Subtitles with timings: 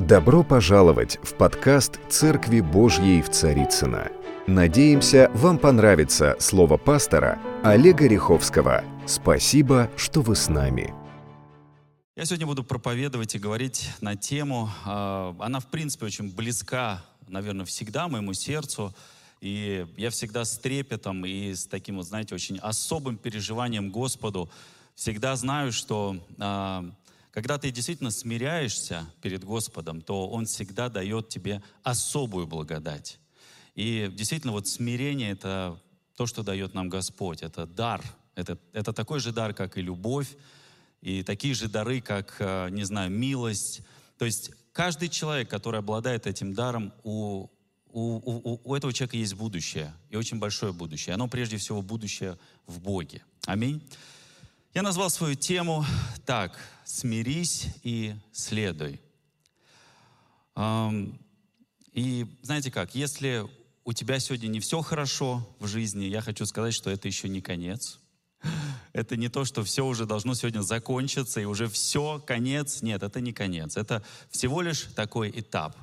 [0.00, 4.12] Добро пожаловать в подкаст «Церкви Божьей в Царицыно».
[4.46, 8.84] Надеемся, вам понравится слово пастора Олега Риховского.
[9.06, 10.94] Спасибо, что вы с нами.
[12.14, 17.66] Я сегодня буду проповедовать и говорить на тему, а, она в принципе очень близка, наверное,
[17.66, 18.94] всегда моему сердцу,
[19.40, 24.48] и я всегда с трепетом и с таким, вот, знаете, очень особым переживанием Господу
[24.94, 26.84] всегда знаю, что а,
[27.38, 33.20] когда ты действительно смиряешься перед Господом, то Он всегда дает тебе особую благодать.
[33.76, 35.80] И действительно, вот смирение— это
[36.16, 37.42] то, что дает нам Господь.
[37.42, 38.02] Это дар.
[38.34, 40.36] Это, это такой же дар, как и любовь,
[41.00, 43.82] и такие же дары, как, э, не знаю, милость.
[44.18, 47.46] То есть каждый человек, который обладает этим даром, у,
[47.92, 51.14] у, у, у этого человека есть будущее, и очень большое будущее.
[51.14, 53.22] Оно прежде всего будущее в Боге.
[53.46, 53.80] Аминь.
[54.74, 55.84] Я назвал свою тему
[56.26, 58.98] так «Смирись и следуй».
[61.92, 63.46] И знаете как, если
[63.84, 67.42] у тебя сегодня не все хорошо в жизни, я хочу сказать, что это еще не
[67.42, 68.00] конец.
[68.94, 72.80] Это не то, что все уже должно сегодня закончиться, и уже все, конец.
[72.80, 73.76] Нет, это не конец.
[73.76, 75.76] Это всего лишь такой этап.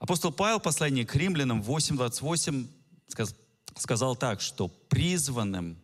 [0.00, 2.66] Апостол Павел, послание к римлянам 8.28,
[3.76, 5.78] сказал так, что призванным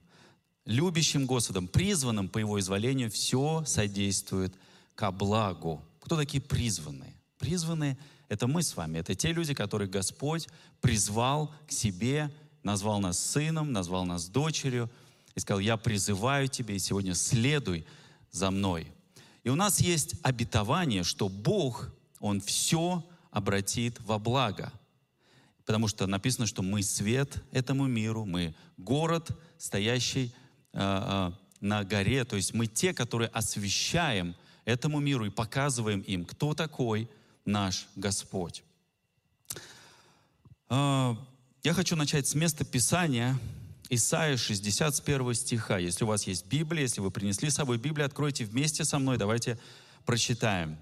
[0.64, 4.55] любящим Господом, призванным по Его изволению, все содействует
[4.94, 5.84] ко благу.
[6.00, 7.14] Кто такие призванные?
[7.38, 10.48] Призванные— это мы с вами, это те люди, которых Господь
[10.80, 12.32] призвал к себе,
[12.62, 14.91] назвал нас сыном, назвал нас дочерью
[15.34, 17.84] и сказал, я призываю тебя, и сегодня следуй
[18.30, 18.92] за мной.
[19.44, 24.72] И у нас есть обетование, что Бог, Он все обратит во благо.
[25.64, 30.32] Потому что написано, что мы свет этому миру, мы город, стоящий
[30.73, 34.34] на горе, то есть мы те, которые освещаем
[34.65, 37.09] этому миру и показываем им, кто такой
[37.45, 38.62] наш Господь.
[40.69, 41.15] Э,
[41.62, 43.39] я хочу начать с места Писания,
[43.91, 45.78] Исайя 61 стиха.
[45.78, 49.19] Если у вас есть Библия, если вы принесли с собой Библию, откройте вместе со мной,
[49.19, 49.59] давайте
[50.06, 50.78] прочитаем.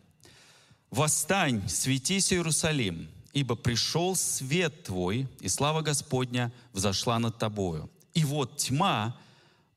[0.91, 7.91] «Восстань, светись, Иерусалим, ибо пришел свет твой, и слава Господня взошла над тобою.
[8.15, 9.17] И вот тьма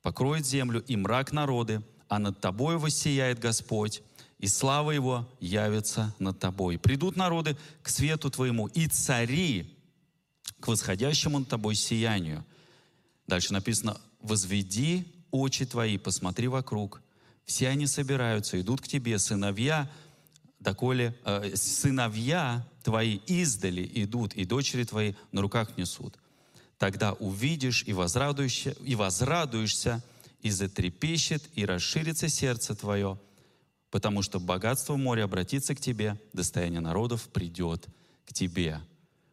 [0.04, 4.04] покроет землю и мрак народы, а над тобой воссияет Господь,
[4.38, 6.78] и слава Его явится над тобой.
[6.78, 9.76] Придут народы к свету твоему, и цари
[10.60, 12.46] к восходящему над тобой сиянию.
[13.26, 17.02] Дальше написано, возведи очи твои, посмотри вокруг.
[17.46, 19.90] Все они собираются, идут к тебе, сыновья,
[20.60, 26.18] доколе, э, сыновья твои издали идут, и дочери твои на руках несут
[26.84, 30.04] тогда увидишь и возрадуешься, и возрадуешься,
[30.42, 33.18] и затрепещет, и расширится сердце твое,
[33.90, 37.88] потому что богатство моря обратится к тебе, достояние народов придет
[38.26, 38.82] к тебе.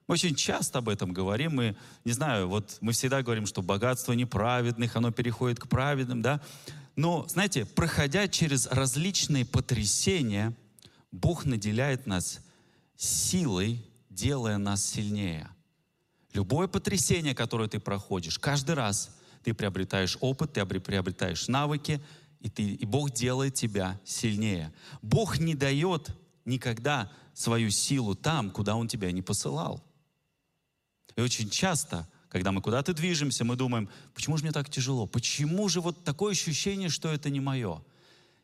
[0.07, 1.57] Мы очень часто об этом говорим.
[1.57, 6.41] Мы, не знаю, вот мы всегда говорим, что богатство неправедных, оно переходит к праведным, да?
[6.95, 10.55] Но, знаете, проходя через различные потрясения,
[11.11, 12.39] Бог наделяет нас
[12.97, 15.49] силой, делая нас сильнее–
[16.33, 22.01] Любое потрясение, которое ты проходишь, каждый раз ты приобретаешь опыт, ты приобретаешь навыки,
[22.41, 24.73] и, ты, и Бог делает тебя сильнее.
[25.03, 26.11] Бог не дает
[26.45, 29.83] никогда свою силу там, куда Он тебя не посылал.
[31.17, 35.07] И очень часто, когда мы куда-то движемся, мы думаем, почему же мне так тяжело?
[35.07, 37.83] Почему же вот такое ощущение, что это не мое?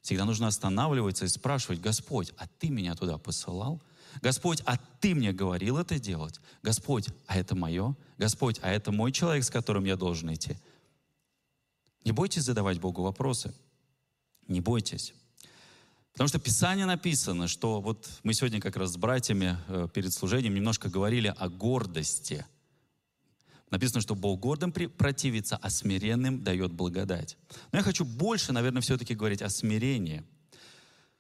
[0.02, 3.82] Всегда нужно останавливаться и спрашивать, Господь, а Ты меня туда посылал?
[4.22, 6.40] Господь, а Ты мне говорил это делать?
[6.62, 7.94] Господь, а это мое?
[8.18, 10.56] Господь, а это мой человек, с которым я должен идти?
[12.04, 13.54] Не бойтесь задавать Богу вопросы.
[14.48, 15.12] Не бойтесь.
[16.12, 20.14] Потому что в Писании написано, что вот мы сегодня как раз с братьями э, перед
[20.14, 22.46] служением немножко говорили о гордости.
[23.70, 27.36] Написано, что Бог гордым противится, а смиренным дает благодать.
[27.72, 30.24] Но я хочу больше, наверное, все-таки говорить о смирении.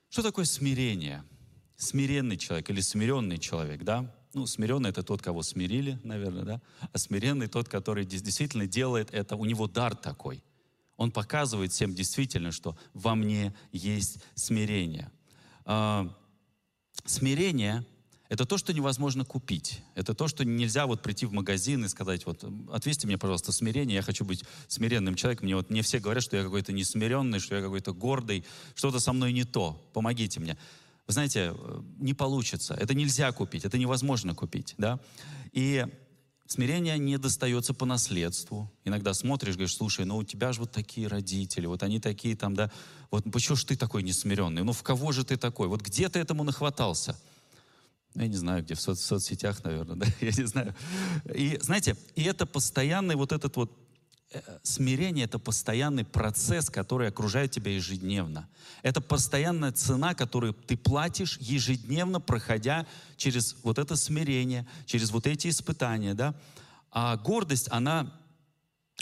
[0.08, 1.24] Что такое смирение?
[1.76, 4.12] Смиренный человек или смиренный человек, да?
[4.34, 6.60] Ну, смиренный это тот, кого смирили, наверное, да?
[6.92, 10.42] А смиренный тот, который действительно делает это, у него дар такой.
[10.96, 15.10] Он показывает всем действительно, что во мне есть смирение.
[15.64, 16.14] А,
[17.04, 17.84] смирение—
[18.28, 19.82] это то, что невозможно купить.
[19.94, 23.96] Это то, что нельзя вот прийти в магазин и сказать, вот, отвесьте мне, пожалуйста, смирение,
[23.96, 25.46] я хочу быть смиренным человеком.
[25.46, 28.44] Мне вот мне все говорят, что я какой-то несмиренный, что я какой-то гордый,
[28.74, 30.56] что-то со мной не то, помогите мне.
[31.06, 32.74] Вы знаете, э, не получится.
[32.74, 34.74] Это нельзя купить, это невозможно купить.
[34.76, 34.98] Да?
[35.52, 35.86] И
[36.46, 38.72] смирение не достается по наследству.
[38.84, 42.54] Иногда смотришь, говоришь, слушай, ну у тебя же вот такие родители, вот они такие там,
[42.54, 42.70] да,
[43.10, 44.64] вот почему же ты такой несмиренный?
[44.64, 45.68] Ну в кого же ты такой?
[45.68, 47.16] Вот где ты этому нахватался?
[48.14, 50.74] Ну, я не знаю, где, в, со- в соцсетях, наверное, да, я не знаю.
[51.34, 53.70] И, знаете, и это постоянный вот этот вот
[54.62, 58.48] смирение— это постоянный процесс, который окружает тебя ежедневно.
[58.82, 62.86] Это постоянная цена, которую ты платишь ежедневно, проходя
[63.16, 66.34] через вот это смирение, через вот эти испытания, да.
[66.90, 68.12] А гордость, она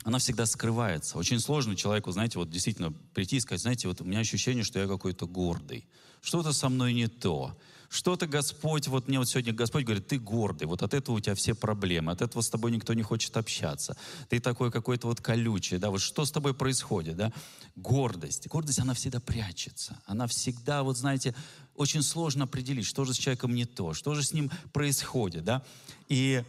[0.03, 1.17] она всегда скрывается.
[1.17, 4.81] Очень сложно человеку, знаете, вот действительно прийти и сказать, знаете, вот у меня ощущение, что
[4.81, 5.87] я какой-то гордый.
[6.21, 7.56] Что-то со мной не то.
[7.94, 11.37] Что-то Господь, вот мне вот сегодня Господь говорит, ты гордый, вот от этого у тебя
[11.37, 13.96] все проблемы, от этого с тобой никто не хочет общаться.
[14.29, 17.32] Ты такой какой-то вот колючий, да, вот что с тобой происходит, да?
[17.76, 18.49] Гордость.
[18.49, 19.96] Гордость, она всегда прячется.
[20.06, 21.37] Она всегда, вот знаете,
[21.76, 25.62] очень сложно определить, что же с человеком не то, что же с ним происходит, да?
[26.08, 26.43] И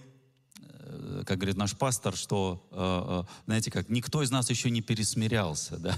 [1.25, 5.77] как говорит наш пастор, что, э, э, знаете, как никто из нас еще не пересмирялся,
[5.77, 5.97] да.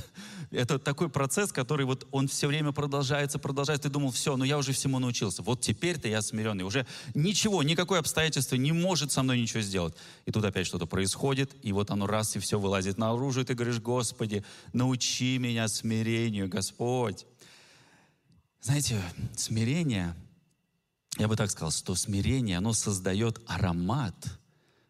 [0.52, 3.90] Это такой процесс, который вот он все время продолжается, продолжается.
[3.90, 5.42] Ты думал, все, ну я уже всему научился.
[5.42, 6.64] Вот теперь-то я смиренный.
[6.64, 9.96] Уже ничего, никакое обстоятельство не может со мной ничего сделать.
[10.26, 13.54] И тут опять что-то происходит, и вот оно раз и все вылазит наружу, и ты
[13.54, 14.44] говоришь, Господи,
[14.74, 17.26] научи меня смирению, Господь.
[18.62, 19.02] Знаете,
[19.36, 20.16] смирение,
[21.18, 24.16] я бы так сказал, что смирение, оно создает аромат–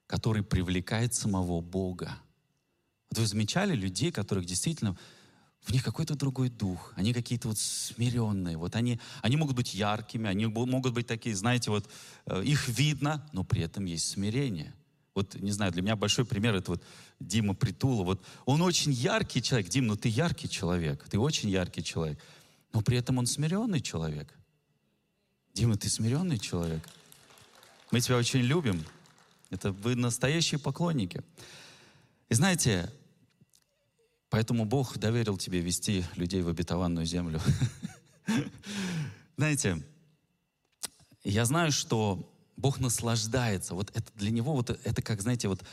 [0.07, 2.17] который привлекает самого Бога.
[3.09, 4.97] Вот вы замечали людей, которых действительно
[5.61, 10.29] в них какой-то другой дух, они какие-то вот смиренные, вот они, они могут быть яркими,
[10.29, 11.89] они могут быть такие, знаете, вот
[12.25, 14.73] э, их видно, но при этом есть смирение.
[15.13, 16.83] Вот, не знаю, для меня большой пример это вот
[17.19, 18.03] Дима Притула.
[18.03, 19.67] Вот он очень яркий человек.
[19.67, 22.19] Дим, ну ты яркий человек, ты очень яркий человек,
[22.71, 24.33] но при этом он смиренный человек.
[25.53, 26.87] Дима, ты смиренный человек.
[27.91, 28.85] Мы тебя очень любим.
[29.49, 31.21] Это вы настоящие поклонники.
[32.29, 32.91] И знаете,
[34.29, 37.39] поэтому Бог доверил тебе вести людей в обетованную землю.
[39.37, 39.83] Знаете,
[41.23, 43.75] я знаю, что Бог наслаждается.
[43.75, 45.63] Вот это для Него, вот это как, знаете, вот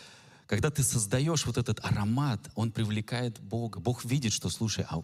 [0.46, 3.80] когда ты создаешь вот этот аромат, он привлекает Бога.
[3.80, 5.02] Бог видит, что, слушай, а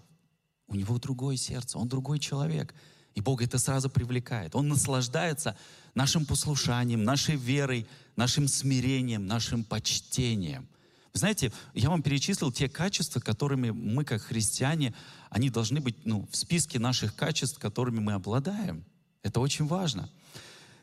[0.69, 2.75] у него другое сердце, он другой человек.
[3.15, 4.55] И Бог это сразу привлекает.
[4.55, 5.57] Он наслаждается
[5.95, 10.69] нашим послушанием, нашей верой, нашим смирением, нашим почтением.
[11.13, 14.95] Вы знаете, я вам перечислил те качества, которыми мы, как христиане,
[15.29, 18.85] они должны быть ну, в списке наших качеств, которыми мы обладаем.
[19.23, 20.09] Это очень важно.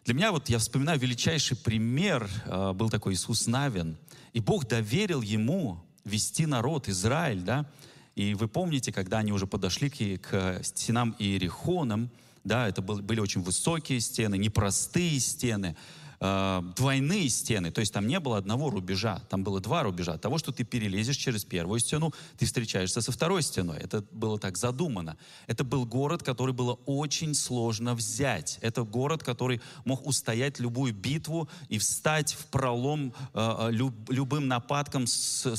[0.03, 3.97] Для меня, вот я вспоминаю величайший пример, э, был такой Иисус Навин,
[4.33, 7.69] и Бог доверил ему вести народ, Израиль, да,
[8.15, 12.09] и вы помните, когда они уже подошли к, к стенам Иерихоном,
[12.47, 15.75] да, это были очень высокие стены, непростые стены,
[16.19, 20.17] э, двойные стены, то есть там не было одного рубежа, там было два рубежа.
[20.17, 23.77] Того, что ты перелезешь через первую стену, ты встречаешься со второй стеной.
[23.79, 25.17] Это было так задумано.
[25.45, 28.57] Это был город, который было очень сложно взять.
[28.61, 34.47] Это город, который мог устоять любую битву и встать в пролом э, э люб, любым
[34.47, 35.55] нападкам со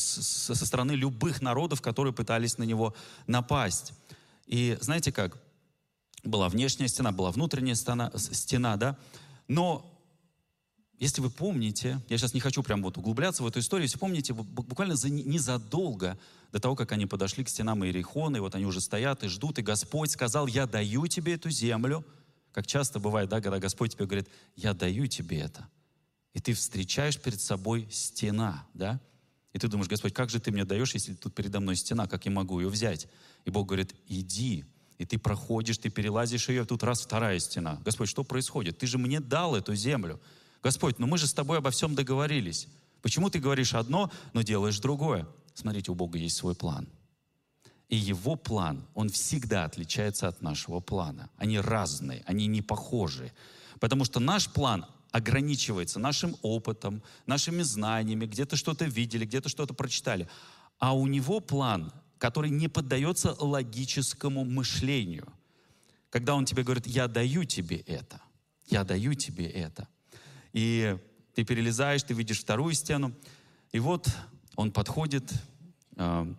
[0.55, 2.95] стороны любых народов, которые пытались на него
[3.27, 3.93] напасть.
[4.47, 5.37] И знаете как?
[6.25, 8.97] Была внешняя стена, была внутренняя стена, стена да?
[9.47, 9.99] Но
[10.99, 14.35] если вы помните, я сейчас не хочу прям вот углубляться в эту историю, если помните,
[14.35, 16.19] буквально за, незадолго
[16.51, 19.59] до того, как они подошли к стенам Иерихона, и вот они уже стоят и ждут,
[19.59, 22.05] и Господь сказал, я даю тебе эту землю,
[22.53, 25.69] как часто бывает, да, когда Господь тебе говорит, я даю тебе это.
[26.35, 29.01] И ты встречаешь перед собой стена, да?
[29.53, 32.27] И ты думаешь, Господь, как же ты мне даешь, если тут передо мной стена, как
[32.27, 33.07] я могу ее взять?
[33.45, 34.65] И Бог говорит, иди,
[34.99, 37.81] и ты проходишь, ты перелазишь ее, тут раз вторая стена.
[37.85, 38.79] Господь, что происходит?
[38.79, 40.21] Ты же мне дал эту землю.
[40.63, 42.67] Господь, ну мы же с тобой обо всем договорились.
[43.01, 45.27] Почему ты говоришь одно, но делаешь другое?
[45.55, 46.89] Смотрите, у Бога есть свой план.
[47.89, 51.31] И его план, он всегда отличается от нашего плана.
[51.37, 53.33] Они разные, они не похожи.
[53.79, 60.29] Потому что наш план ограничивается нашим опытом, нашими знаниями, где-то что-то видели, где-то что-то прочитали.
[60.79, 65.33] А у него план который не поддается логическому мышлению.
[66.11, 68.21] Когда он тебе говорит, я даю тебе это,
[68.67, 69.89] я даю тебе это.
[70.53, 70.97] И
[71.35, 73.15] ты перелезаешь, ты видишь вторую стену,
[73.73, 74.09] и вот
[74.57, 75.33] он подходит,
[75.97, 76.35] э,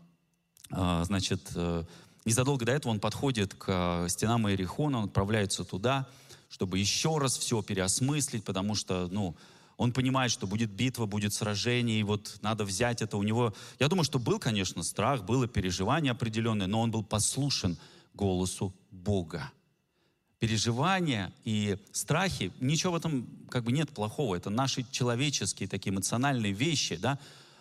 [0.71, 1.83] э, значит, э,
[2.25, 6.07] незадолго до этого он подходит к стенам Иерихона, он отправляется туда,
[6.50, 9.36] чтобы еще раз все переосмыслить, потому что, ну,
[9.79, 13.53] он понимает, что будет битва, будет сражение, и вот надо взять это у него.
[13.79, 17.77] Я думаю, что был, конечно, страх, было переживание определенное, но он был послушен
[18.13, 19.50] голосу Бога.
[20.39, 26.51] Переживания и страхи, ничего в этом как бы нет плохого, это наши человеческие такие эмоциональные
[26.51, 27.17] вещи, да,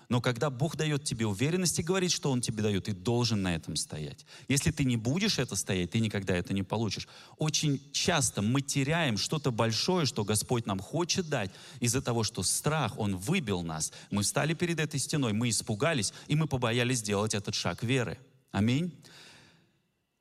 [0.09, 3.55] Но когда Бог дает тебе уверенность и говорит, что Он тебе дает, ты должен на
[3.55, 4.25] этом стоять.
[4.49, 7.07] Если ты не будешь это стоять, ты никогда это не получишь.
[7.37, 11.51] Очень часто мы теряем что-то большое, что Господь нам хочет дать,
[11.81, 13.93] из-за того, что страх, Он выбил нас.
[14.11, 18.19] Мы встали перед этой стеной, мы испугались, и мы побоялись сделать этот шаг веры.
[18.51, 18.87] Аминь.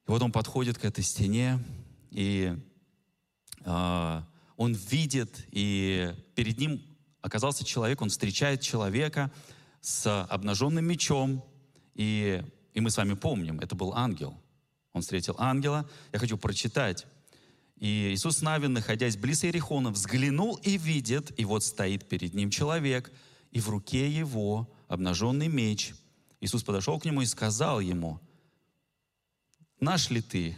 [0.06, 1.64] И вот Он подходит к этой стене,
[2.12, 2.58] и
[3.64, 4.22] э,
[4.58, 6.82] Он видит, и перед Ним
[7.22, 9.32] оказался человек, Он встречает человека,
[9.88, 11.42] с обнаженным мечом,
[11.96, 14.38] и, и мы с вами помним, это был ангел.
[14.92, 15.90] Он встретил ангела.
[16.12, 17.08] Я хочу прочитать.
[17.78, 23.10] И Иисус Навин, находясь близ Иерихона, взглянул и видит, и вот стоит перед ним человек,
[23.52, 25.94] и в руке его обнаженный меч.
[26.42, 28.20] Иисус подошел к нему и сказал ему,
[29.80, 30.58] наш ли ты,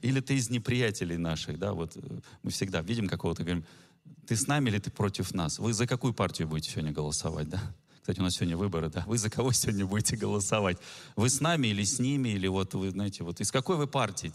[0.00, 3.66] или ты из неприятелей наших, да, вот э, мы всегда видим какого-то, говорим,
[4.26, 5.58] ты с нами или ты против нас?
[5.58, 7.60] Вы за какую партию будете сегодня голосовать, да?
[8.04, 9.02] Кстати, у нас сегодня выборы, да?
[9.06, 10.76] Вы за кого сегодня будете голосовать?
[11.16, 12.28] Вы с нами или с ними?
[12.28, 14.30] Или вот вы, знаете, вот из какой вы партии?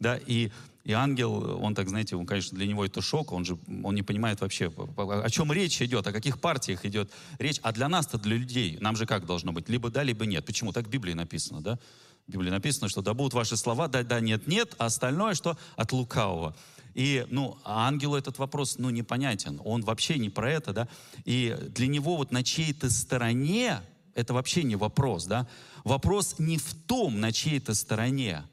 [0.00, 0.50] Да, и,
[0.84, 4.02] и ангел, он так, знаете, он, конечно, для него это шок, он же, он не
[4.02, 7.60] понимает вообще, о чем речь идет, о каких партиях идет речь.
[7.62, 9.68] А для нас-то, для людей, нам же как должно быть?
[9.68, 10.46] Либо да, либо нет.
[10.46, 10.72] Почему?
[10.72, 11.78] Так в Библии написано, да?
[12.26, 15.58] В Библии написано, что да будут ваши слова, да, да, нет, нет, а остальное, что
[15.76, 16.56] от лукавого.
[16.94, 19.60] И, ну, ангелу этот вопрос, ну, непонятен.
[19.64, 20.88] Он вообще не про это, да.
[21.24, 23.80] И для него вот на чьей-то стороне,
[24.14, 25.48] это вообще не вопрос, да.
[25.84, 28.44] Вопрос не в том, на чьей-то стороне,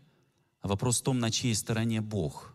[0.61, 2.53] а вопрос в том, на чьей стороне Бог.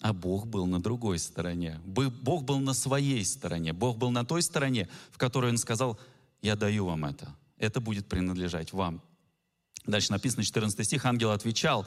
[0.00, 1.78] А Бог был на другой стороне.
[1.84, 3.72] Бог был на своей стороне.
[3.72, 5.98] Бог был на той стороне, в которой Он сказал,
[6.40, 7.34] я даю вам это.
[7.58, 9.02] Это будет принадлежать вам.
[9.86, 11.86] Дальше написано, 14 стих, ангел отвечал,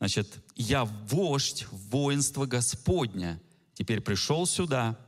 [0.00, 3.40] Значит, я вождь воинства Господня.
[3.74, 4.98] Теперь пришел сюда.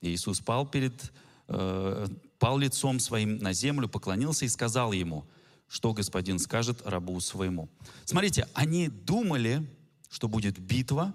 [0.00, 1.12] Иисус пал перед,
[1.46, 2.08] э,
[2.40, 5.24] пал лицом своим на землю, поклонился и сказал ему,
[5.68, 7.68] что господин скажет рабу своему.
[8.04, 9.64] Смотрите, они думали,
[10.08, 11.14] что будет битва,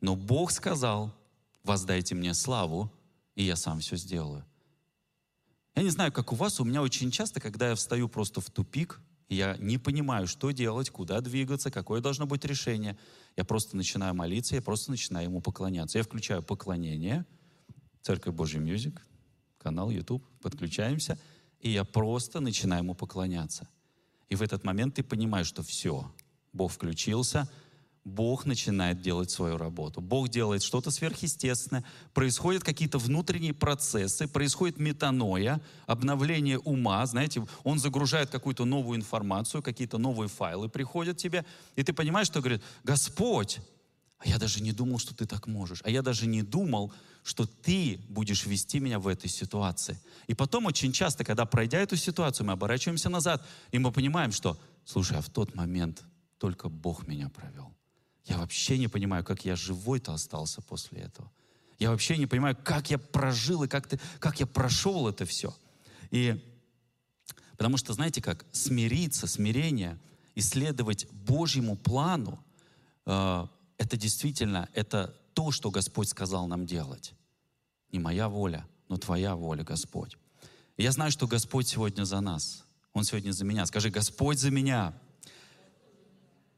[0.00, 1.14] но Бог сказал,
[1.62, 2.92] воздайте мне славу,
[3.36, 4.44] и я сам все сделаю.
[5.76, 8.50] Я не знаю, как у вас, у меня очень часто, когда я встаю просто в
[8.50, 9.00] тупик,
[9.34, 12.98] я не понимаю, что делать, куда двигаться, какое должно быть решение.
[13.36, 15.98] Я просто начинаю молиться, я просто начинаю ему поклоняться.
[15.98, 17.24] Я включаю поклонение,
[18.02, 19.00] Церковь Божия Music,
[19.58, 21.18] канал YouTube, подключаемся,
[21.60, 23.68] и я просто начинаю ему поклоняться.
[24.28, 26.12] И в этот момент ты понимаешь, что все,
[26.52, 27.48] Бог включился—
[28.04, 30.00] Бог начинает делать свою работу.
[30.00, 31.84] Бог делает что-то сверхъестественное.
[32.12, 37.06] Происходят какие-то внутренние процессы, происходит метаноя, обновление ума.
[37.06, 41.44] Знаете, он загружает какую-то новую информацию, какие-то новые файлы приходят тебе.
[41.76, 43.60] И ты понимаешь, что говорит, Господь,
[44.18, 45.80] а я даже не думал, что ты так можешь.
[45.84, 46.92] А я даже не думал,
[47.22, 49.98] что ты будешь вести меня в этой ситуации.
[50.26, 54.58] И потом очень часто, когда пройдя эту ситуацию, мы оборачиваемся назад, и мы понимаем, что,
[54.84, 56.02] слушай, а в тот момент
[56.38, 57.72] только Бог меня провел.
[58.24, 61.30] Я вообще не понимаю, как я живой-то остался после этого.
[61.78, 65.54] Я вообще не понимаю, как я прожил и как, ты, как я прошел это все.
[66.10, 66.40] И
[67.56, 69.98] потому что, знаете как, смириться, смирение,
[70.34, 72.42] исследовать Божьему плану,
[73.06, 73.46] э,
[73.78, 77.14] это действительно, это то, что Господь сказал нам делать.
[77.90, 80.16] Не моя воля, но Твоя воля, Господь.
[80.76, 82.64] И я знаю, что Господь сегодня за нас.
[82.92, 83.66] Он сегодня за меня.
[83.66, 84.94] Скажи, Господь за меня.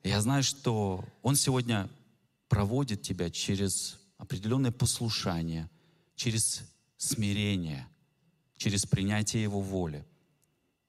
[0.04, 1.88] Я знаю, что Он сегодня
[2.48, 5.68] проводит тебя через определенное послушание,
[6.14, 6.62] через
[6.98, 7.88] смирение,
[8.56, 10.04] через принятие Его воли.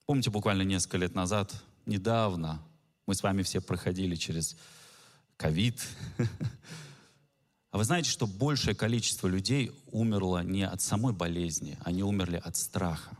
[0.06, 2.62] Помните, буквально несколько лет назад, недавно,
[3.08, 4.56] мы с вами все проходили через
[5.38, 5.82] ковид.
[7.72, 12.56] А вы знаете, что большее количество людей умерло не от самой болезни, они умерли от
[12.56, 13.18] страха.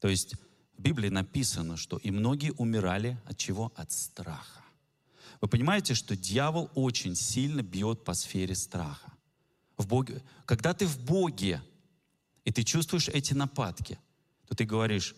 [0.00, 0.34] То есть
[0.78, 3.72] в Библии написано, что и многие умирали от чего?
[3.74, 4.62] От страха.
[5.40, 9.12] Вы понимаете, что дьявол очень сильно бьет по сфере страха.
[9.76, 11.62] В Боге, когда ты в Боге,
[12.44, 13.98] и ты чувствуешь эти нападки,
[14.46, 15.14] то ты говоришь,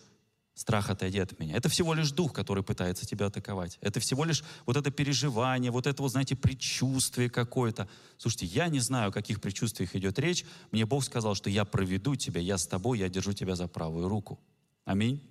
[0.55, 1.55] страх отойди от меня.
[1.55, 3.77] Это всего лишь дух, который пытается тебя атаковать.
[3.81, 7.87] Это всего лишь вот это переживание, вот это вот, знаете, предчувствие какое-то.
[8.17, 10.43] Слушайте, я не знаю, о каких предчувствиях идет речь.
[10.71, 14.07] Мне Бог сказал, что я проведу тебя, я с тобой, я держу тебя за правую
[14.09, 14.39] руку.
[14.85, 15.21] Аминь.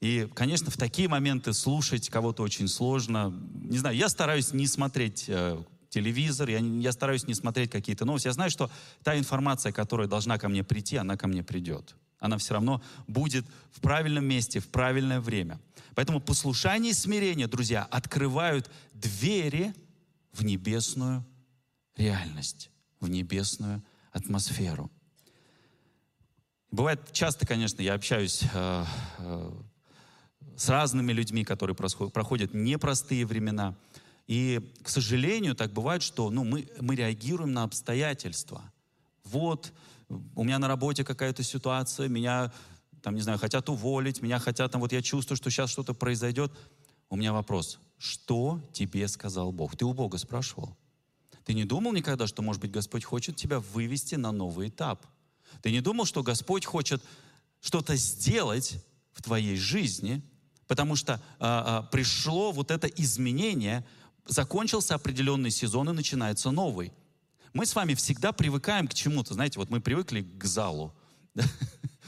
[0.00, 3.32] И, конечно, в такие моменты слушать кого-то очень сложно.
[3.62, 8.26] Не знаю, я стараюсь не смотреть э, телевизор, я, я стараюсь не смотреть какие-то новости.
[8.26, 8.70] Я знаю, что
[9.02, 11.96] та информация, которая должна ко мне прийти, она ко мне придет.
[12.18, 15.58] Она все равно будет в правильном месте, в правильное время.
[15.94, 19.74] Поэтому послушание и смирение, друзья, открывают двери
[20.32, 21.24] в небесную
[21.96, 24.90] реальность, в небесную атмосферу.
[26.70, 28.84] Бывает часто, конечно, я общаюсь э,
[29.18, 29.52] э,
[30.56, 33.76] с разными людьми, которые проходят непростые времена.
[34.26, 38.62] И, к сожалению, так бывает, что ну, мы, мы реагируем на обстоятельства.
[39.24, 39.72] Вот,
[40.34, 42.52] у меня на работе какая-то ситуация, меня,
[43.02, 46.52] там, не знаю, хотят уволить, меня хотят, там, вот я чувствую, что сейчас что-то произойдет.
[47.08, 49.76] У меня вопрос, что тебе сказал Бог?
[49.76, 50.76] Ты у Бога спрашивал?
[51.44, 55.06] Ты не думал никогда, что, может быть, Господь хочет тебя вывести на новый этап?
[55.62, 57.02] Ты не думал, что Господь хочет
[57.60, 60.22] что-то сделать в твоей жизни,
[60.66, 63.84] потому что а, а, пришло вот это изменение,
[64.26, 66.92] закончился определенный сезон и начинается новый.
[67.52, 69.34] Мы с вами всегда привыкаем к чему-то.
[69.34, 70.94] Знаете, вот мы привыкли к залу.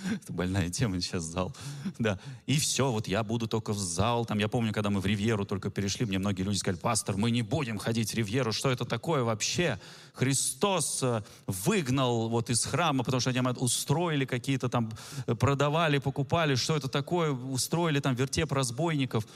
[0.22, 1.54] Это больная тема сейчас зал.
[1.98, 2.18] Да.
[2.46, 4.24] И все, вот я буду только в зал.
[4.24, 7.30] Там, я помню, когда мы в Ривьеру только перешли, мне многие люди сказали, пастор, мы
[7.30, 8.52] не будем ходить в Ривьеру.
[8.52, 9.78] Что это такое вообще?
[10.14, 14.90] Христос э, выгнал вот из храма, потому что они устроили какие-то там,
[15.26, 16.54] э, продавали, покупали.
[16.54, 17.32] Что это такое?
[17.32, 19.26] Устроили там вертеп разбойников.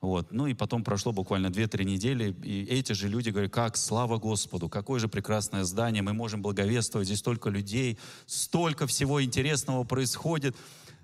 [0.00, 0.30] Вот.
[0.30, 4.68] Ну и потом прошло буквально 2-3 недели, и эти же люди говорят, как, слава Господу,
[4.68, 10.56] какое же прекрасное здание, мы можем благовествовать, здесь столько людей, столько всего интересного происходит.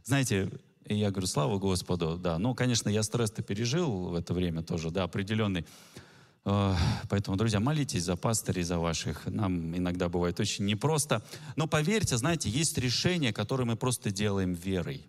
[0.05, 0.51] Знаете,
[0.87, 2.39] и я говорю, слава Господу, да.
[2.39, 5.67] Ну, конечно, я стресс-то пережил в это время тоже, да, определенный.
[6.45, 6.75] Э,
[7.09, 9.27] поэтому, друзья, молитесь за пастырей, за ваших.
[9.27, 11.25] Нам иногда бывает очень непросто.
[11.57, 15.07] Но поверьте, знаете, есть решения, которые мы просто делаем верой.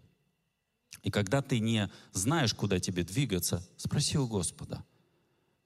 [1.05, 4.83] И когда ты не знаешь, куда тебе двигаться, спроси у Господа.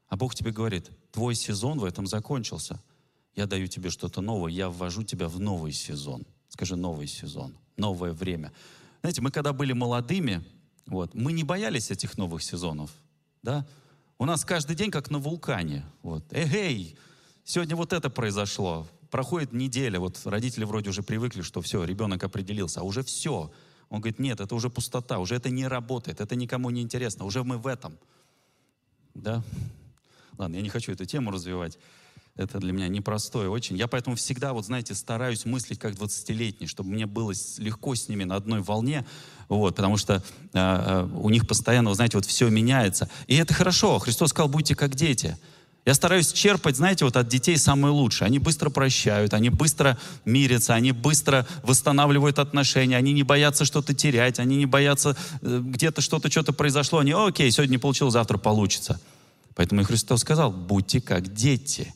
[0.10, 2.84] А Бог тебе говорит, твой сезон в этом закончился.
[3.36, 6.28] Я даю тебе что-то новое, я ввожу тебя в новый сезон.
[6.50, 8.52] Скажи, новый сезон, новое время.
[9.00, 10.44] Знаете, мы когда были молодыми,
[10.86, 12.92] вот, мы не боялись этих новых сезонов.
[13.42, 13.66] Да?
[14.18, 15.86] У нас каждый день как на вулкане.
[16.04, 16.26] Вот.
[16.32, 16.98] Эгей,
[17.46, 18.90] сегодня вот это произошло.
[19.10, 23.50] Проходит неделя, вот родители вроде уже привыкли, что все, ребенок определился, а уже все–
[23.90, 27.44] он говорит, нет, это уже пустота, уже это не работает, это никому не интересно, уже
[27.44, 27.98] мы в этом.
[29.16, 29.44] Да?
[30.38, 31.78] Ладно, я не хочу эту тему развивать.
[32.36, 33.76] Это для меня непростое очень.
[33.76, 38.24] Я поэтому всегда, вот знаете, стараюсь мыслить как 20-летний, чтобы мне было легко с ними
[38.24, 39.06] на одной волне,
[39.50, 43.10] вот, потому что э, у них постоянно, вы знаете, вот все меняется.
[43.28, 44.00] И это хорошо.
[44.00, 45.38] Христос сказал, будьте как дети.
[45.86, 48.28] Я стараюсь черпать, знаете, вот от детей самое лучшее.
[48.28, 54.40] Они быстро прощают, они быстро мирятся, они быстро восстанавливают отношения, они не боятся что-то терять,
[54.40, 57.00] они не боятся э, где-то что-то, что-то произошло.
[57.00, 59.00] Они, окей, сегодня не получил, завтра получится.
[59.56, 61.94] Поэтому и Христос сказал, будьте как дети.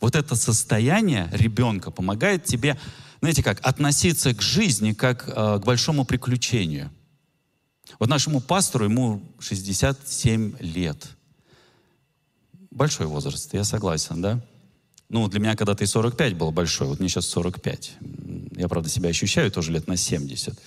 [0.00, 2.78] Вот это состояние ребенка помогает тебе,
[3.20, 6.90] знаете как, относиться к жизни как э, к большому приключению.
[7.98, 11.08] Вот нашему пастору, ему 67 лет–
[12.74, 14.40] большой возраст, я согласен, да?
[15.08, 17.92] Ну, для меня когда-то и 45 был большой, вот мне сейчас 45.
[18.56, 20.58] Я, правда, себя ощущаю тоже лет на 70.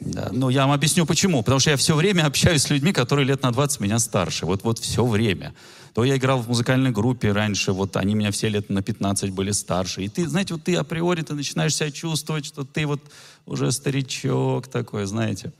[0.00, 0.28] Да.
[0.32, 1.42] Но я вам объясню почему.
[1.42, 4.46] Потому что я все время общаюсь с людьми, которые лет на 20 меня старше.
[4.46, 5.54] Вот, вот все время.
[5.94, 9.52] То я играл в музыкальной группе раньше, вот они меня все лет на 15 были
[9.52, 10.02] старше.
[10.02, 13.00] И ты, знаете, вот ты априори ты начинаешь себя чувствовать, что ты вот
[13.46, 15.52] уже старичок такой, знаете.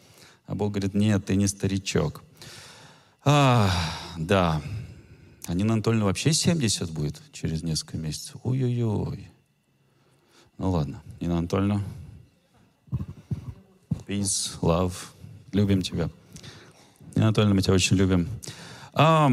[0.47, 2.23] А Бог говорит, нет, ты не старичок.
[3.25, 3.71] А,
[4.19, 4.61] да,
[5.46, 8.37] а Нина Анатольевна вообще 70 будет через несколько месяцев.
[8.44, 9.28] Ой-ой-ой.
[10.57, 11.83] Ну ладно, Нина Анатольевна.
[14.07, 14.94] Peace, love.
[15.52, 16.09] Любим тебя.
[17.14, 18.28] Нина Анатольевна, мы тебя очень любим.
[18.94, 19.30] А,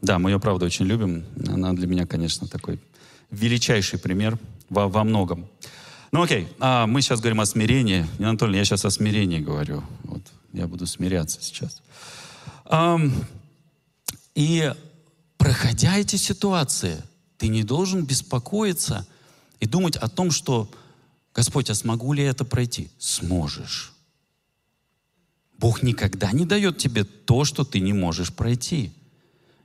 [0.00, 1.24] да, мы ее, правда, очень любим.
[1.46, 2.80] Она для меня, конечно, такой
[3.30, 4.38] величайший пример
[4.70, 5.46] во, во многом.
[6.12, 8.06] Ну окей, а, мы сейчас говорим о смирении.
[8.18, 9.84] Нина Анатольевна, я сейчас о смирении говорю.
[10.04, 11.82] Вот, я буду смиряться сейчас.
[12.64, 12.98] А,
[14.34, 14.72] и
[15.40, 17.02] проходя эти ситуации,
[17.38, 19.06] ты не должен беспокоиться
[19.58, 20.70] и думать о том, что
[21.34, 22.90] Господь, а смогу ли я это пройти?
[22.98, 23.94] Сможешь.
[25.56, 28.92] Бог никогда не дает тебе то, что ты не можешь пройти.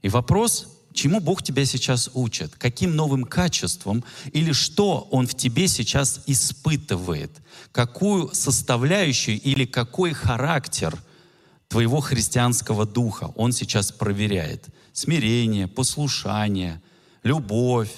[0.02, 2.56] И вопрос, чему Бог тебя сейчас учит?
[2.56, 7.32] Каким новым качеством или что Он в тебе сейчас испытывает?
[7.74, 10.98] Какую составляющую или какой характер
[11.76, 14.70] твоего христианского духа Он сейчас проверяет?
[14.96, 16.82] смирение, послушание,
[17.24, 17.92] любовь,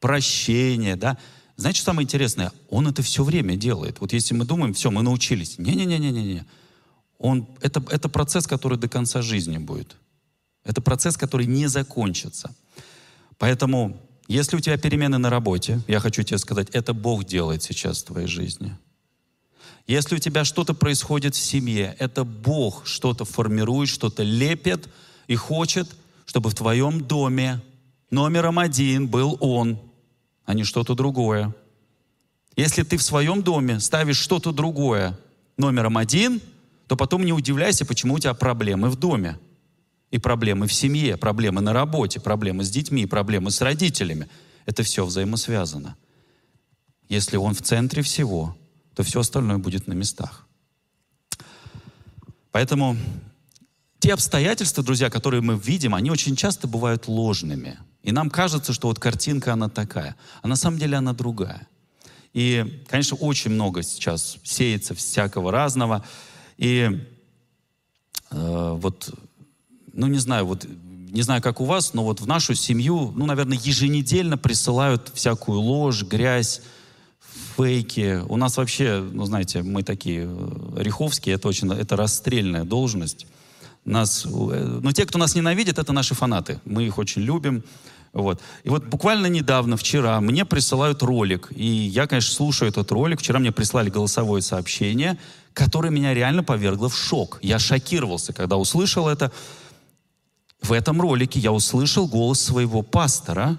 [0.00, 1.18] прощение, да.
[1.56, 2.50] Знаете, что самое интересное?
[2.70, 4.00] Он это все время делает.
[4.00, 5.58] Вот если мы думаем, все, мы научились.
[5.58, 6.46] Не-не-не-не-не.
[7.18, 9.96] Он, это, это процесс, который до конца жизни будет.
[10.64, 12.54] Это процесс, который не закончится.
[13.36, 18.02] Поэтому, если у тебя перемены на работе, я хочу тебе сказать, это Бог делает сейчас
[18.02, 18.74] в твоей жизни.
[19.88, 24.88] Если у тебя что-то происходит в семье, это Бог что-то формирует, что-то лепит–
[25.28, 25.88] и хочет,
[26.26, 27.60] чтобы в твоем доме
[28.10, 29.78] номером один был Он,
[30.44, 31.54] а не что-то другое.
[32.56, 35.16] Если ты в своем доме ставишь что-то другое
[35.56, 36.40] номером один,
[36.88, 39.38] то потом не удивляйся, почему у тебя проблемы в доме.
[40.10, 44.28] И проблемы в семье, проблемы на работе, проблемы с детьми, проблемы с родителями.
[44.64, 45.96] Это все взаимосвязано.
[47.10, 48.56] Если он в центре всего,
[48.98, 50.44] то все остальное будет на местах.
[52.50, 52.96] Поэтому
[54.00, 57.78] те обстоятельства, друзья, которые мы видим, они очень часто бывают ложными.
[58.02, 60.16] И нам кажется, что вот картинка, она такая.
[60.42, 61.68] А на самом деле она другая.
[62.32, 66.04] И, конечно, очень много сейчас сеется всякого разного.
[66.56, 67.00] И
[68.32, 69.14] э, вот,
[69.92, 73.26] ну не знаю, вот не знаю, как у вас, но вот в нашу семью, ну,
[73.26, 76.62] наверное, еженедельно присылают всякую ложь, грязь,
[77.56, 78.22] фейки.
[78.28, 83.26] У нас вообще, ну, знаете, мы такие э, риховские, это очень, это расстрельная должность.
[83.84, 84.28] Нас, э,
[84.82, 86.60] но те, кто нас ненавидит, это наши фанаты.
[86.64, 87.62] Мы их очень любим.
[88.12, 88.40] Вот.
[88.64, 91.48] И вот буквально недавно, вчера, мне присылают ролик.
[91.54, 93.20] И я, конечно, слушаю этот ролик.
[93.20, 95.18] Вчера мне прислали голосовое сообщение,
[95.52, 97.38] которое меня реально повергло в шок.
[97.42, 99.32] Я шокировался, когда услышал это.
[100.60, 103.58] В этом ролике я услышал голос своего пастора,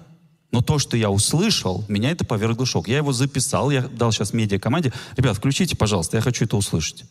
[0.52, 2.88] но то, что я услышал, меня это повергло шок.
[2.88, 4.92] Я его записал, я дал сейчас медиа-команде.
[5.16, 7.04] Ребят, включите, пожалуйста, я хочу это услышать.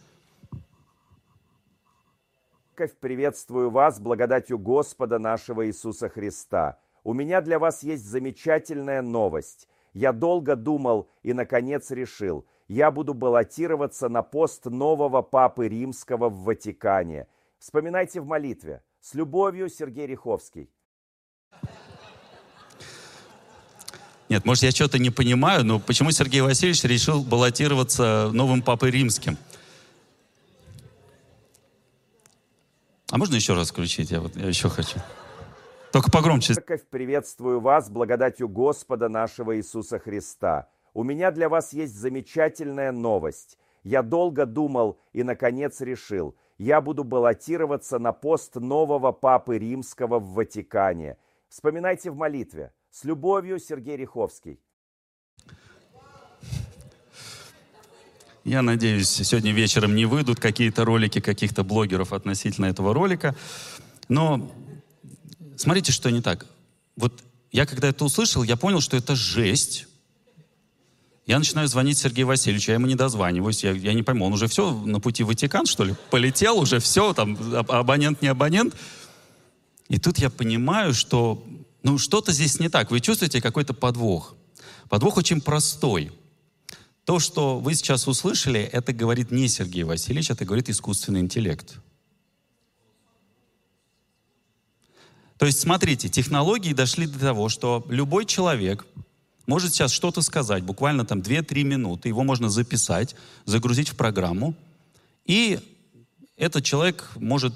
[3.02, 6.80] Приветствую вас благодатью Господа нашего Иисуса Христа.
[7.04, 9.68] У меня для вас есть замечательная новость.
[9.94, 12.46] Я долго думал и, наконец, решил.
[12.70, 17.28] Я буду баллотироваться на пост нового Папы Римского в Ватикане.
[17.58, 18.82] Вспоминайте в молитве.
[19.02, 20.70] С любовью, Сергей Риховский.
[24.30, 29.38] Нет, может, я что-то не понимаю, но почему Сергей Васильевич решил баллотироваться новым Папой Римским?
[33.10, 34.12] А можно еще раз включить?
[34.12, 35.00] Я, вот, я еще хочу.
[35.92, 36.54] Только погромче.
[36.54, 40.70] Церковь, приветствую вас благодатью Господа нашего Иисуса Христа.
[40.94, 43.58] У меня для вас есть замечательная новость.
[43.84, 46.36] Я долго думал и, наконец, решил.
[46.60, 51.18] Я буду баллотироваться на пост нового Папы Римского в Ватикане.
[51.48, 52.72] Вспоминайте в молитве.
[52.92, 54.60] С любовью, Сергей Риховский.
[58.44, 63.36] Я надеюсь, сегодня вечером не выйдут какие-то ролики каких-то блогеров относительно этого ролика.
[64.08, 64.52] Но
[65.56, 66.48] смотрите, что не так.
[66.96, 69.88] Вот я когда это услышал, я понял, что это жесть.
[71.28, 74.48] Я начинаю звонить Сергею Васильевичу, я ему не дозваниваюсь, я, я не пойму, он уже
[74.48, 75.94] все на пути в Ватикан, что ли?
[76.10, 78.76] Полетел уже, все, там, абонент, не абонент.
[79.90, 81.44] И тут я понимаю, что
[81.84, 82.92] ну что-то здесь не так.
[82.92, 84.36] Вы чувствуете какой-то подвох.
[84.90, 86.12] Подвох очень простой.
[87.06, 91.80] То, что вы сейчас услышали, это говорит не Сергей Васильевич, это говорит искусственный интеллект.
[95.38, 98.86] То есть, смотрите, технологии дошли до того, что любой человек
[99.48, 103.16] может сейчас что-то сказать, буквально там 2-3 минуты, его можно записать,
[103.46, 104.54] загрузить в программу,
[105.26, 105.60] и
[106.38, 107.54] этот человек может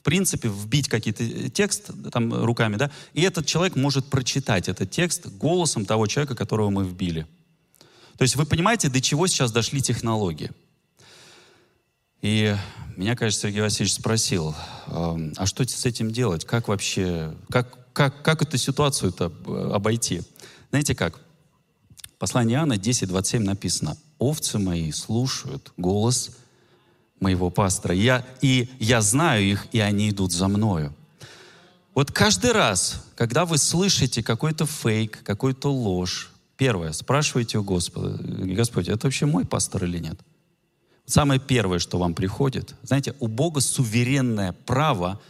[0.00, 4.90] в принципе, вбить какие-то э, текст там руками, да, и этот человек может прочитать этот
[4.90, 7.26] текст голосом того человека, которого мы вбили.
[8.16, 10.50] То есть вы понимаете, до чего сейчас дошли технологии.
[12.22, 12.56] И
[12.96, 14.54] меня, конечно, Сергей Васильевич спросил,
[14.86, 16.44] а что с этим делать?
[16.44, 20.22] Как вообще, как, как, как эту ситуацию-то э, обойти?
[20.70, 21.20] Знаете как?
[22.18, 26.36] Послание Иоанна 10.27 написано, «Овцы мои слушают голос
[27.20, 27.94] моего пастора.
[27.94, 30.94] Я, и я знаю их, и они идут за мною.
[31.94, 38.88] Вот каждый раз, когда вы слышите какой-то фейк, какую-то ложь, первое, спрашивайте у Господа, Господь,
[38.88, 40.18] это вообще мой пастор или нет?
[41.04, 45.20] Самое первое, что вам приходит, знаете, у Бога суверенное право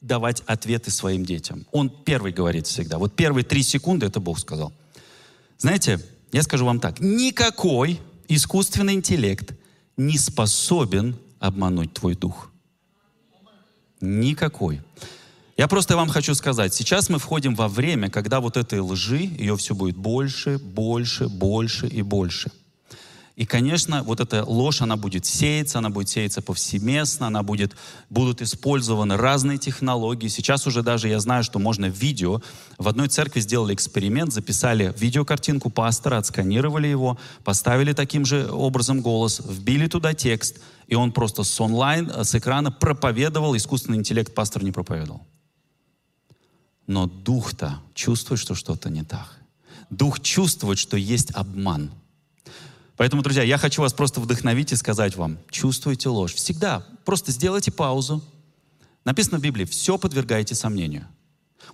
[0.00, 1.66] давать ответы своим детям.
[1.72, 2.98] Он первый говорит всегда.
[2.98, 4.72] Вот первые три секунды это Бог сказал.
[5.58, 5.98] Знаете,
[6.30, 9.54] я скажу вам так, никакой искусственный интеллект
[9.96, 12.50] не способен обмануть твой дух.
[14.00, 14.82] Никакой.
[15.56, 19.56] Я просто вам хочу сказать, сейчас мы входим во время, когда вот этой лжи, ее
[19.56, 22.50] все будет больше, больше, больше и больше–
[23.36, 27.74] и, конечно, вот эта ложь, она будет сеяться, она будет сеяться повсеместно, она будет,
[28.08, 30.28] будут использованы разные технологии.
[30.28, 32.40] Сейчас уже даже я знаю, что можно видео.
[32.78, 39.40] В одной церкви сделали эксперимент, записали видеокартинку пастора, отсканировали его, поставили таким же образом голос,
[39.44, 44.70] вбили туда текст, и он просто с онлайн, с экрана проповедовал, искусственный интеллект пастор не
[44.70, 45.26] проповедовал.
[46.86, 49.40] Но дух-то чувствует, что что-то не так.
[49.90, 51.90] Дух чувствует, что есть обман–
[52.96, 56.34] Поэтому, друзья, я хочу вас просто вдохновить и сказать вам, чувствуете ложь.
[56.34, 58.22] Всегда просто сделайте паузу.
[59.04, 61.06] Написано в Библии, все подвергаете сомнению.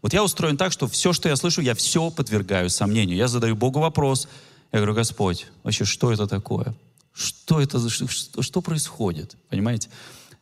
[0.02, 3.16] Вот я устроен так, что все, что я слышу, я все подвергаю сомнению.
[3.16, 4.28] Я задаю Богу вопрос,
[4.72, 6.74] Я говорю, Господь, вообще что это такое?
[7.12, 9.36] Что это, что, что происходит?
[9.48, 9.90] Понимаете?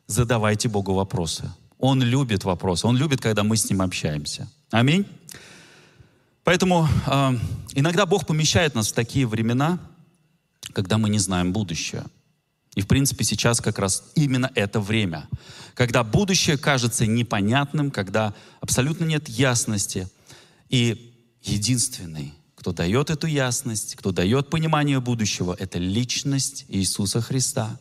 [0.06, 1.50] Задавайте Богу вопросы.
[1.78, 2.86] Он любит вопросы.
[2.86, 4.48] Он любит, когда мы с Ним общаемся.
[4.70, 5.06] Аминь.
[6.44, 7.38] Поэтому э,
[7.74, 9.78] иногда Бог помещает нас в такие времена,
[10.78, 12.04] когда мы не знаем будущее.
[12.76, 15.28] И, в принципе, сейчас как раз именно это время,
[15.74, 20.08] когда будущее кажется непонятным, когда абсолютно нет ясности.
[20.68, 21.12] И
[21.42, 27.80] единственный, кто дает эту ясность, кто дает понимание будущего, это личность Иисуса Христа.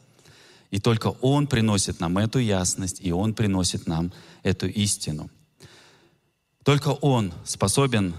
[0.72, 5.30] И только Он приносит нам эту ясность, и Он приносит нам эту истину.
[6.64, 8.16] Только Он способен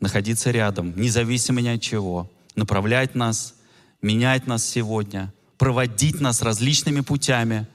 [0.00, 3.55] находиться рядом, независимо ни от чего, направлять нас,
[4.02, 7.66] менять нас сегодня, проводить нас различными путями,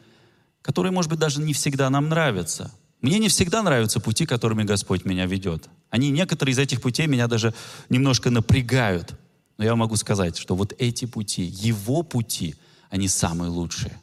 [0.61, 2.71] которые, может быть, даже не всегда нам нравятся.
[3.01, 5.69] Мне не всегда нравятся пути, которыми Господь меня ведет.
[5.89, 7.53] Они, некоторые из этих путей меня даже
[7.89, 9.15] немножко напрягают.
[9.57, 12.55] Но я могу сказать, что вот эти пути, Его пути,
[12.89, 13.99] они самые лучшие.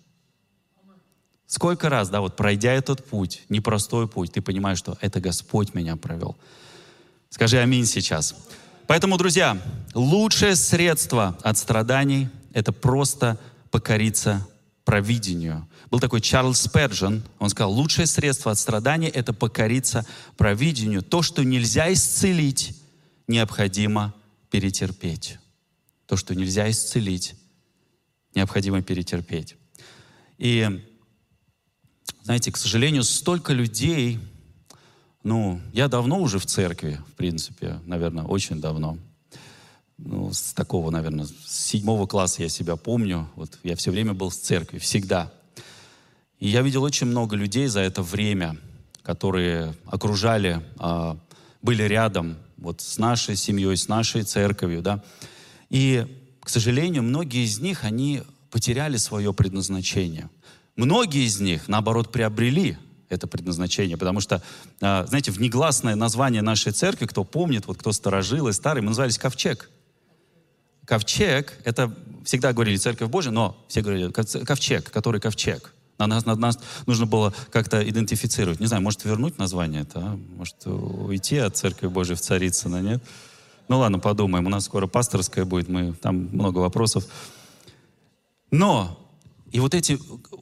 [1.46, 5.96] Сколько раз, да, вот пройдя этот путь, непростой путь, ты понимаешь, что это Господь меня
[5.96, 6.36] провел.
[7.30, 8.34] Скажи аминь сейчас.
[8.88, 9.60] Поэтому, друзья,
[9.92, 13.38] лучшее средство от страданий– это просто
[13.70, 14.48] покориться
[14.86, 15.68] провидению.
[15.90, 20.06] Был такой Чарльз Спержен, он сказал, лучшее средство от страданий– это покориться
[20.38, 21.02] провидению.
[21.02, 22.74] То, что нельзя исцелить,
[23.26, 24.14] необходимо
[24.48, 25.36] перетерпеть.
[26.06, 27.34] То, что нельзя исцелить,
[28.34, 29.56] необходимо перетерпеть.
[30.38, 30.82] И,
[32.22, 34.18] знаете, к сожалению, столько людей,
[35.28, 38.98] ну, я давно уже в церкви, в принципе, наверное, очень давно–
[39.98, 43.28] ну, с такого, наверное, с седьмого класса я себя помню.
[43.34, 45.32] Вот я все время был в церкви, всегда.
[46.38, 48.56] И я видел очень много людей за это время,
[49.02, 51.18] которые окружали, а,
[51.62, 55.02] были рядом вот с нашей семьей, с нашей церковью, да.
[55.68, 56.06] И,
[56.40, 60.30] к сожалению, многие из них, они потеряли свое предназначение.
[60.76, 64.42] Многие из них, наоборот, приобрели это предназначение, потому что,
[64.80, 69.18] а, знаете, внегласное название нашей церкви, кто помнит, вот кто сторожил и старый, мы назывались
[69.18, 69.70] «Ковчег»
[70.88, 71.94] ковчег, это
[72.24, 75.74] всегда говорили Церковь Божия, но все говорили ковчег, который ковчег.
[75.98, 78.60] На нас, на нас нужно было как-то идентифицировать.
[78.60, 80.18] Не знаю, может вернуть название это, а?
[80.36, 83.02] может уйти от Церкви Божией в Царицыно, нет?
[83.68, 87.04] Ну ладно, подумаем, у нас скоро пасторская будет, мы, там много вопросов.
[88.50, 88.98] Но,
[89.50, 89.98] и вот эти,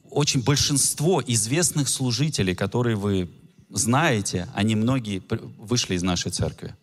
[0.09, 3.29] очень большинство известных служителей, которые вы
[3.69, 5.21] знаете, они многие
[5.57, 6.75] вышли из нашей церкви.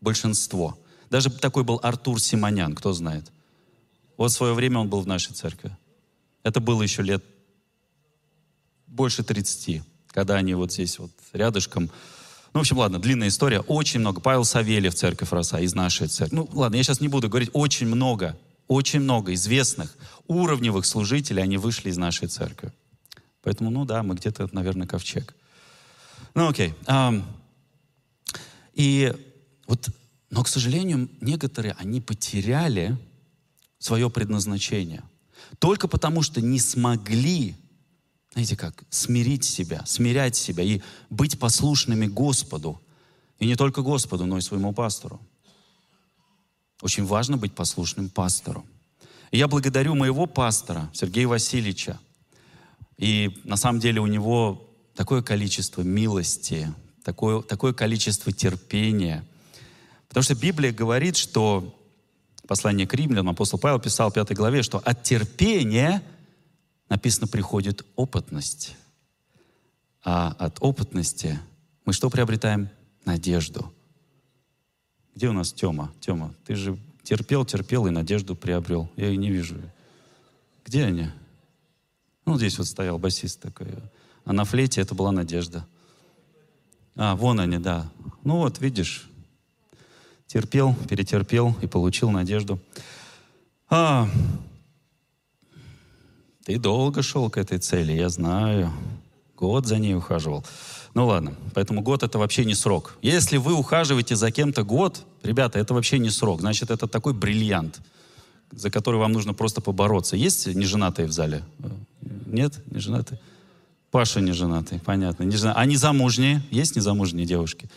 [0.00, 0.78] Большинство.
[1.10, 3.30] Даже такой был Артур Симонян, кто знает.
[4.16, 5.76] Вот в свое время он был в нашей церкви.
[6.42, 7.24] Это было еще лет
[8.86, 11.90] больше 30, когда они вот здесь вот рядышком.
[12.52, 13.60] Ну, в общем, ладно, длинная история.
[13.60, 14.20] Очень много.
[14.20, 16.36] Павел Савельев, церковь Роса, из нашей церкви.
[16.36, 17.50] Ну, ладно, я сейчас не буду говорить.
[17.52, 19.96] Очень много, очень много известных,
[20.26, 22.72] уровневых служителей, они вышли из нашей церкви.
[23.42, 25.34] Поэтому, ну да, мы где-то, наверное, ковчег.
[26.34, 26.74] Ну, окей.
[28.74, 29.12] И
[29.66, 29.88] вот
[30.34, 32.98] но, к сожалению, некоторые, они потеряли
[33.78, 35.04] свое предназначение.
[35.60, 37.54] Только потому, что не смогли,
[38.32, 42.82] знаете как, смирить себя, смирять себя и быть послушными Господу.
[43.38, 45.20] И не только Господу, но и своему пастору.
[46.84, 48.64] Очень важно быть послушным пастору.
[49.32, 51.98] Я благодарю моего пастора, Сергея Васильевича.
[52.98, 59.26] И на самом деле у него такое количество милости, такое, такое количество терпения–
[60.14, 61.76] Потому что Библия говорит, что
[62.46, 66.04] послание к римлянам, апостол Павел писал в 5 главе, что от терпения,
[66.88, 68.76] написано, приходит опытность.
[70.04, 71.40] А от опытности
[71.84, 72.68] мы что приобретаем?
[73.04, 73.73] Надежду.
[75.14, 75.92] Где у нас Тема?
[76.00, 78.90] Тема, ты же терпел, терпел и надежду приобрел.
[78.96, 79.56] Я ее не вижу.
[80.64, 81.08] Где они?
[82.26, 83.68] Ну, здесь вот стоял басист такой.
[84.24, 85.66] А на флейте это была надежда.
[86.96, 87.88] А, вон они, да.
[88.24, 89.08] Ну вот, видишь,
[90.26, 92.58] терпел, перетерпел и получил надежду.
[93.68, 94.08] А,
[96.44, 98.72] ты долго шел к этой цели, я знаю.
[99.36, 100.44] Год за ней ухаживал.
[100.94, 102.96] Ну ладно, поэтому год это вообще не срок.
[103.02, 106.40] Если вы ухаживаете за кем-то год, ребята, это вообще не срок.
[106.40, 107.80] Значит, это такой бриллиант,
[108.52, 110.16] за который вам нужно просто побороться.
[110.16, 111.42] Есть неженатые в зале?
[112.26, 112.60] Нет?
[112.70, 113.18] Неженатые?
[113.90, 115.24] Паша неженатый, понятно.
[115.24, 116.42] Не А незамужние?
[116.50, 117.68] Есть незамужние девушки?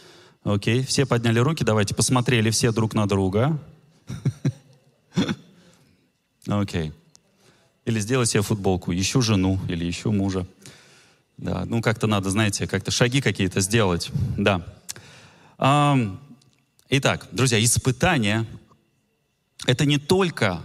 [0.44, 3.60] Окей, все подняли руки, давайте посмотрели все друг на друга.
[6.48, 6.94] Окей.
[7.86, 10.46] Или сделай себе футболку, ищу жену или ищу мужа.
[11.38, 14.12] Да, ну как-то надо, знаете, как-то шаги какие-то сделать.
[14.38, 14.66] Да.
[16.90, 18.46] Итак, друзья, испытания,
[19.66, 20.62] это не только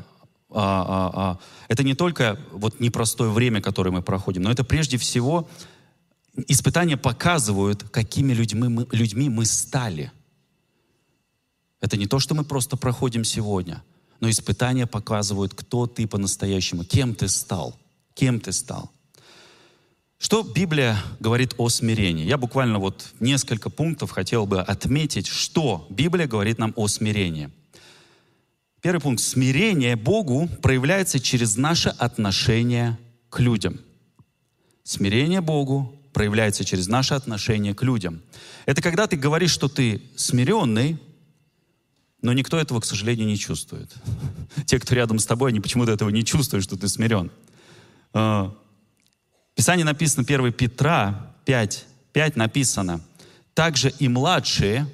[0.55, 4.99] а, а, а, это не только вот непростое время, которое мы проходим, но это прежде
[4.99, 5.49] всего
[6.47, 10.13] испытания показывают, какими людьми мы, людьми мы стали.
[11.81, 13.83] Это не то, что мы просто проходим сегодня,
[14.21, 17.77] но испытания показывают, кто ты по-настоящему, кем ты стал,
[18.15, 18.91] кем ты стал.
[20.23, 22.25] Что Библия говорит о смирении?
[22.25, 27.51] Я буквально вот несколько пунктов хотел бы отметить, что Библия говорит нам о смирении.
[28.81, 29.21] Первый пункт.
[29.21, 32.97] Смирение Богу проявляется через наше отношение
[33.31, 33.81] к людям.
[34.85, 38.23] Смирение Богу проявляется через наше отношение к людям.
[38.65, 41.01] Это когда ты говоришь, что ты смиренный,
[42.23, 43.93] но никто этого, к сожалению, не чувствует.
[44.67, 47.33] Те, кто рядом с тобой, они почему-то этого не чувствуют, что ты смирен.
[49.63, 53.01] Писание написано 1 Петра 5, 5 написано,
[53.55, 54.93] также и младшие,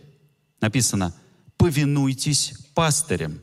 [0.60, 1.14] написано,
[1.56, 3.40] повинуйтесь пастырям.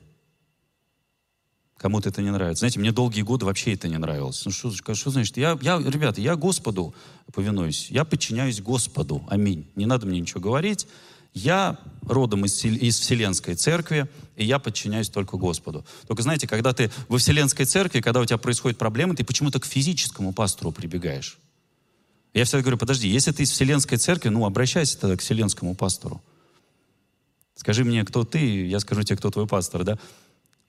[1.78, 2.60] Кому-то это не нравится.
[2.60, 4.46] Знаете, мне долгие годы вообще это не нравилось.
[4.46, 5.36] Ну что, что значит?
[5.38, 6.94] Я, я, ребята, я Господу
[7.34, 7.90] повинуюсь.
[7.90, 9.26] Я подчиняюсь Господу.
[9.28, 9.66] Аминь.
[9.76, 10.88] Не надо мне ничего говорить.
[11.36, 15.86] Я родом из, из Вселенской Церкви, и я подчиняюсь только Господу.
[16.08, 19.66] Только знаете, когда ты во Вселенской Церкви, когда у тебя происходят проблемы, ты почему-то к
[19.66, 21.38] физическому пастору прибегаешь.
[22.34, 26.24] Я всегда говорю, подожди, если ты из Вселенской Церкви, ну, обращайся тогда к Вселенскому пастору.
[27.56, 29.98] Скажи мне, кто ты, я скажу тебе, кто твой пастор, да?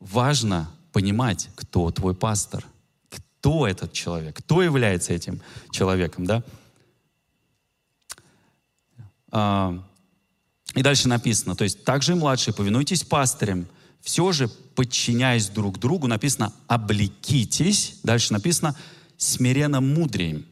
[0.00, 2.64] Важно понимать, кто твой пастор,
[3.10, 6.42] кто этот человек, кто является этим человеком, да?
[10.76, 13.66] И дальше написано, то есть также младшие, повинуйтесь пастырям,
[14.02, 18.76] все же, подчиняясь друг другу, написано, облекитесь, дальше написано,
[19.16, 20.42] смиренно мудрием.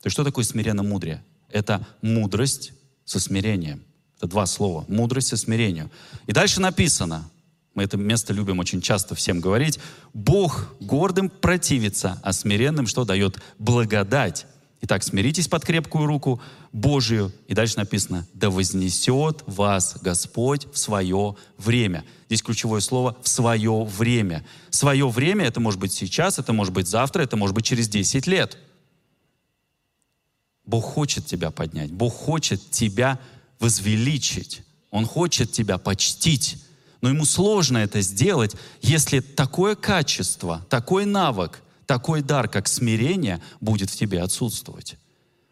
[0.00, 1.24] То есть что такое смиренно мудрее?
[1.50, 2.72] Это мудрость
[3.04, 3.82] со смирением.
[4.16, 4.84] Это два слова.
[4.86, 5.90] Мудрость со смирением.
[6.28, 7.28] И дальше написано,
[7.74, 9.80] мы это место любим очень часто всем говорить,
[10.12, 13.42] Бог гордым противится, а смиренным что дает?
[13.58, 14.46] Благодать.
[14.86, 17.32] Итак, смиритесь под крепкую руку Божию.
[17.48, 22.04] И дальше написано, да вознесет вас Господь в свое время.
[22.26, 24.44] Здесь ключевое слово «в свое время».
[24.68, 28.26] Свое время, это может быть сейчас, это может быть завтра, это может быть через 10
[28.26, 28.58] лет.
[30.66, 33.18] Бог хочет тебя поднять, Бог хочет тебя
[33.60, 36.62] возвеличить, Он хочет тебя почтить.
[37.00, 43.90] Но ему сложно это сделать, если такое качество, такой навык, такой дар, как смирение, будет
[43.90, 44.96] в тебе отсутствовать.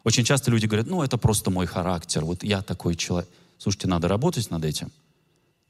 [0.04, 3.28] Очень часто люди говорят, ну, это просто мой характер, вот я такой человек.
[3.58, 4.90] Слушайте, надо работать над этим.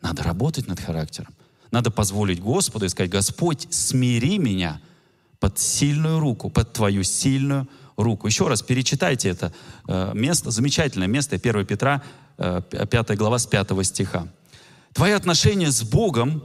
[0.01, 1.35] Надо работать над характером.
[1.71, 4.81] Надо позволить Господу и сказать, Господь, смири меня
[5.41, 8.27] под сильную руку, под Твою сильную руку.
[8.27, 9.53] Еще раз перечитайте это
[9.89, 12.03] э, место, замечательное место, 1 Петра,
[12.39, 14.29] э, 5 глава с 5 стиха.
[14.93, 16.43] Твои отношения с Богом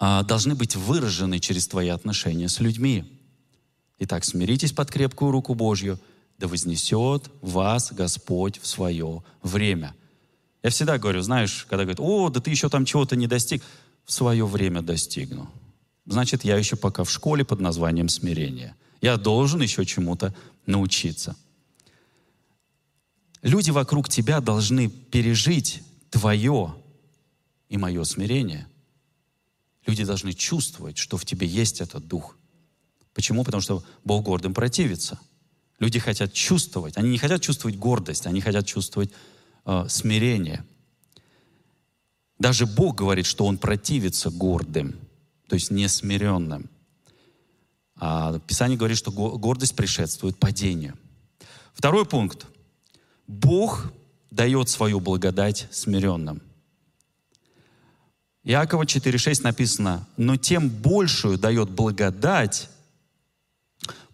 [0.00, 3.04] должны быть выражены через твои отношения с людьми.
[3.98, 6.00] Итак, смиритесь под крепкую руку Божью,
[6.38, 9.94] да вознесет вас Господь в свое время.
[10.62, 13.62] Я всегда говорю, знаешь, когда говорят, о, да ты еще там чего-то не достиг,
[14.04, 15.50] в свое время достигну.
[16.06, 18.74] Значит, я еще пока в школе под названием смирение.
[19.00, 20.34] Я должен еще чему-то
[20.66, 21.36] научиться.
[23.42, 26.74] Люди вокруг тебя должны пережить твое
[27.68, 28.66] и мое смирение.
[29.86, 32.36] Люди должны чувствовать, что в тебе есть этот дух.
[33.14, 33.44] Почему?
[33.44, 35.18] Потому что Бог гордым противится.
[35.78, 36.96] Люди хотят чувствовать.
[36.96, 39.10] Они не хотят чувствовать гордость, они хотят чувствовать
[39.64, 40.64] э, смирение.
[42.38, 44.98] Даже Бог говорит, что Он противится гордым,
[45.48, 46.70] то есть несмиренным.
[47.96, 50.96] А Писание говорит, что гордость предшествует падению.
[51.74, 52.46] Второй пункт.
[53.26, 53.92] Бог
[54.30, 56.42] дает свою благодать смиренным.
[58.50, 62.68] Иакова 4,6 написано, «Но тем большую дает благодать,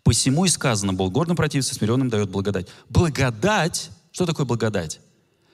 [0.03, 2.69] посему и сказано, был гордым противиться, смиренным дает благодать».
[2.91, 5.01] Благодать, что такое благодать?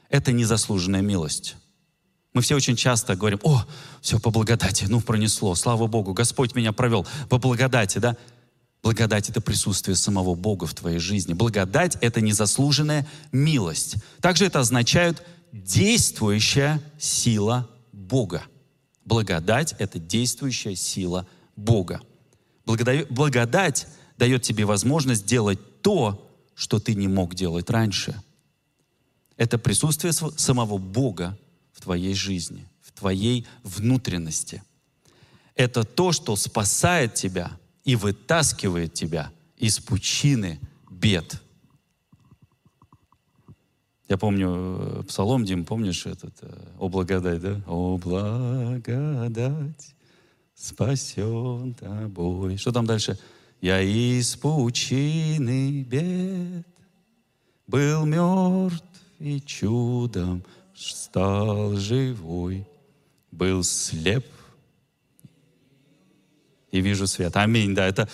[0.09, 1.55] Это незаслуженная милость.
[2.33, 3.65] Мы все очень часто говорим, о,
[4.01, 8.17] все по благодати, ну пронесло, слава Богу, Господь меня провел по благодати, да?
[8.83, 11.35] Благодать— это присутствие самого Бога в твоей жизни.
[11.35, 13.95] Благодать— это незаслуженная милость.
[14.21, 18.43] Также это означает действующая сила Бога.
[19.05, 21.27] Благодать— это действующая сила
[21.57, 22.01] Бога.
[22.65, 28.23] Благодать дает тебе возможность делать то, что ты не мог делать раньше.
[29.37, 31.37] Это присутствие самого Бога
[31.73, 34.63] в твоей жизни, в твоей внутренности.
[35.57, 41.42] Это то, что спасает тебя и вытаскивает тебя из пучины бед.
[44.09, 46.35] Я помню псалом, Дим, помнишь этот?
[46.43, 47.61] Э, «О благодать», да?
[47.67, 49.95] «О благодать».
[50.63, 52.57] спасен тобой.
[52.57, 53.19] Что там дальше?
[53.61, 56.67] Я из пучины бед
[57.67, 58.85] был мертв
[59.19, 60.45] и чудом
[60.75, 62.67] стал живой,
[63.31, 64.27] был слеп
[66.71, 67.37] и вижу свет.
[67.37, 68.09] Аминь, да, это,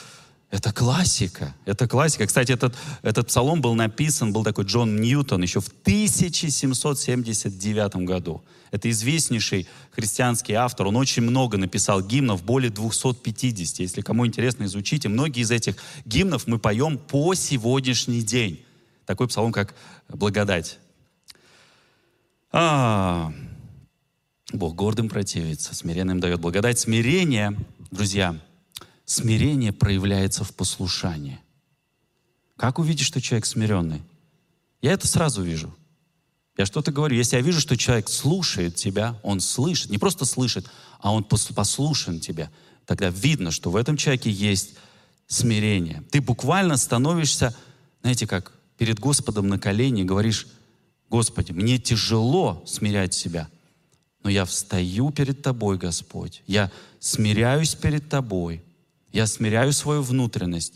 [0.51, 2.27] это классика, это классика.
[2.27, 8.43] Кстати, этот, этот псалом был написан, был такой Джон Ньютон еще в 1779 году.
[8.71, 10.87] Это известнейший христианский автор.
[10.87, 13.81] Он очень много написал гимнов, более 250.
[13.81, 15.11] Если кому интересно, изучите.
[15.11, 15.77] Многие из этих
[16.07, 18.65] гимнов мы поем по сегодняшний день.
[19.05, 19.75] Такой псалом, как
[20.09, 20.79] «Благодать».
[22.51, 23.35] А,
[24.55, 26.79] Бог гордым противится, смиренным дает благодать.
[26.79, 27.55] Смирение,
[27.91, 28.35] друзья,
[29.09, 31.41] смирение проявляется в послушании.
[32.57, 34.03] Как увидишь, что человек смиренный?
[34.83, 35.75] Я это сразу вижу.
[36.59, 37.17] Я что-то говорю.
[37.17, 40.67] Если я вижу, что человек слушает тебя, он слышит, не просто слышит,
[41.01, 42.51] а он послушен тебя,
[42.85, 44.75] тогда видно, что в этом человеке есть
[45.27, 46.05] смирение.
[46.11, 47.57] Ты буквально становишься,
[48.03, 50.49] знаете, как перед Господом на колени говоришь,
[51.09, 53.49] Господи, мне тяжело смирять себя,
[54.23, 56.43] но я встаю перед Тобой, Господь.
[56.47, 58.63] Я смиряюсь перед Тобой.
[59.13, 60.75] Я смиряю свою внутренность.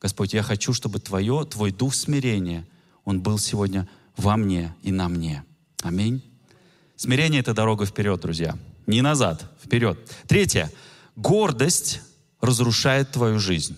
[0.00, 2.66] Господь, я хочу, чтобы Твое, Твой дух смирения,
[3.04, 5.44] он был сегодня во мне и на мне.
[5.82, 6.22] Аминь.
[6.96, 8.58] Смирение— это дорога вперед, друзья.
[8.86, 9.98] Не назад, вперед.
[10.26, 10.70] Третье.
[11.14, 12.00] Гордость
[12.40, 13.76] разрушает твою жизнь.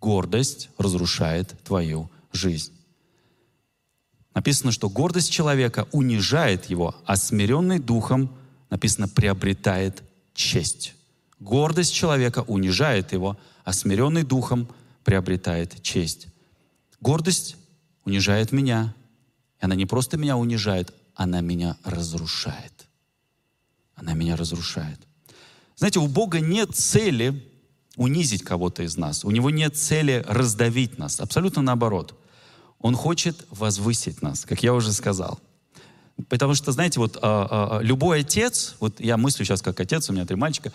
[0.00, 2.72] Гордость разрушает твою жизнь.
[4.34, 8.34] Написано, что гордость человека унижает его, а смиренный духом,
[8.70, 10.02] написано, приобретает
[10.34, 10.94] честь.
[11.40, 14.68] Гордость человека унижает его, а смиренный духом
[15.04, 16.28] приобретает честь.
[17.00, 17.56] Гордость
[18.04, 18.94] унижает меня.
[19.60, 22.72] И она не просто меня унижает, она меня разрушает.
[23.94, 24.98] Она меня разрушает.
[25.76, 27.50] Знаете, у Бога нет цели
[27.96, 29.24] унизить кого-то из нас.
[29.24, 31.20] У Него нет цели раздавить нас.
[31.20, 32.18] Абсолютно наоборот.
[32.80, 35.40] Он хочет возвысить нас, как я уже сказал.
[36.28, 40.12] Потому что, знаете, вот а, а, любой отец, вот я мыслю сейчас как отец, у
[40.12, 40.72] меня три мальчика,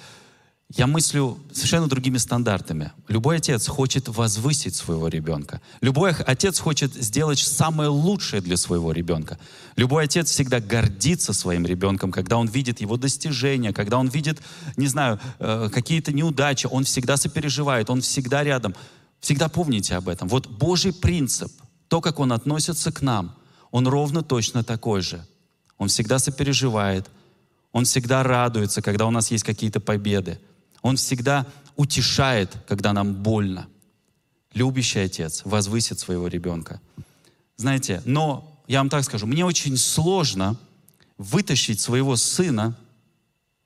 [0.71, 2.91] я мыслю совершенно другими стандартами.
[3.07, 5.61] Любой отец хочет возвысить своего ребенка.
[5.81, 9.39] Любой отец хочет сделать самое лучшее для своего ребенка.
[9.75, 14.41] Любой отец всегда гордится своим ребенком, когда он видит его достижения, когда он видит,
[14.77, 18.75] не знаю, э, какие-то неудачи, он всегда сопереживает, он всегда рядом.
[19.19, 20.27] Всегда помните об этом.
[20.27, 21.51] Вот Божий принцип,
[21.87, 23.35] то, как он относится к нам,
[23.71, 25.25] он ровно точно такой же.
[25.79, 27.09] Он всегда сопереживает,
[27.71, 30.39] он всегда радуется, когда у нас есть какие-то победы.
[30.81, 33.67] Он всегда утешает, когда нам больно.
[34.53, 36.81] Любящий отец возвысит своего ребенка.
[37.57, 40.57] Знаете, но я вам так скажу, мне очень сложно
[41.17, 42.77] вытащить своего сына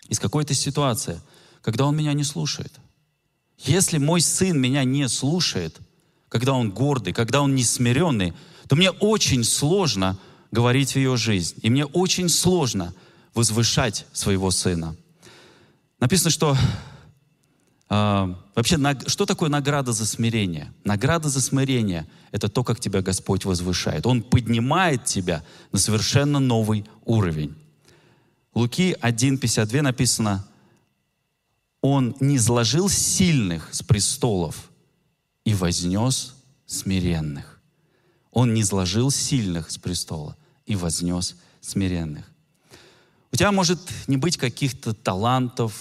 [0.09, 1.21] из какой-то ситуации,
[1.61, 2.73] когда он меня не слушает.
[3.57, 5.79] Если мой сын меня не слушает,
[6.29, 8.33] когда он гордый, когда он несмиренный,
[8.67, 10.17] то мне очень сложно
[10.51, 11.55] говорить в ее жизнь.
[11.61, 12.93] И мне очень сложно
[13.33, 14.95] возвышать своего сына.
[15.99, 16.57] Написано, что
[18.55, 18.77] вообще,
[19.07, 20.73] что такое награда за смирение?
[20.83, 24.05] Награда за смирение— это то, как тебя Господь возвышает.
[24.05, 27.55] Он поднимает тебя на совершенно новый уровень.
[28.55, 30.47] Луки 1.52 написано,
[31.81, 34.69] «Он не сложил сильных с престолов
[35.43, 36.35] и вознес
[36.65, 37.53] смиренных».
[38.33, 40.35] Он не сложил сильных с престола
[40.65, 42.25] и вознес смиренных.
[43.31, 45.73] У тебя может не быть каких-то талантов,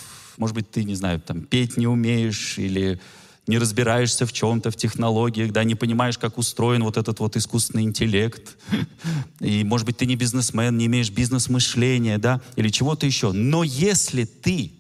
[0.42, 3.00] может быть, ты, не знаю, там, петь не умеешь или
[3.46, 7.84] не разбираешься в чем-то, в технологиях, да, не понимаешь, как устроен вот этот вот искусственный
[7.84, 8.56] интеллект.
[9.38, 13.30] И, может быть, ты не бизнесмен, не имеешь бизнес-мышления, да, или чего-то еще.
[13.30, 14.72] Но если ты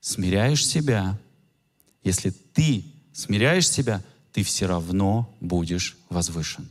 [0.00, 1.18] смиряешь себя,
[2.02, 6.70] если ты смиряешь себя, ты все равно будешь возвышен.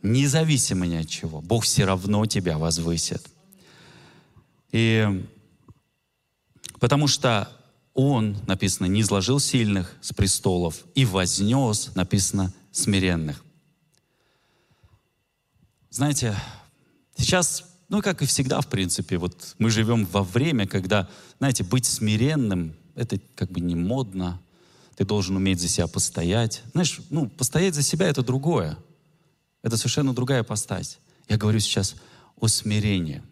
[0.00, 1.40] Независимо ни от чего.
[1.40, 3.28] Бог все равно тебя возвысит.
[4.70, 5.24] И
[6.84, 7.50] Потому что
[7.94, 13.42] он, написано, не изложил сильных с престолов и вознес, написано, смиренных.
[15.88, 16.36] Знаете,
[17.16, 21.08] сейчас, ну как и всегда, в принципе, вот мы живем во время, когда,
[21.38, 24.38] знаете, быть смиренным, это как бы не модно,
[24.94, 26.62] ты должен уметь за себя постоять.
[26.72, 28.76] Знаешь, ну, постоять за себя— это другое.
[29.62, 30.98] Это совершенно другая постать.
[31.30, 31.96] Я говорю сейчас
[32.38, 33.22] о смирении.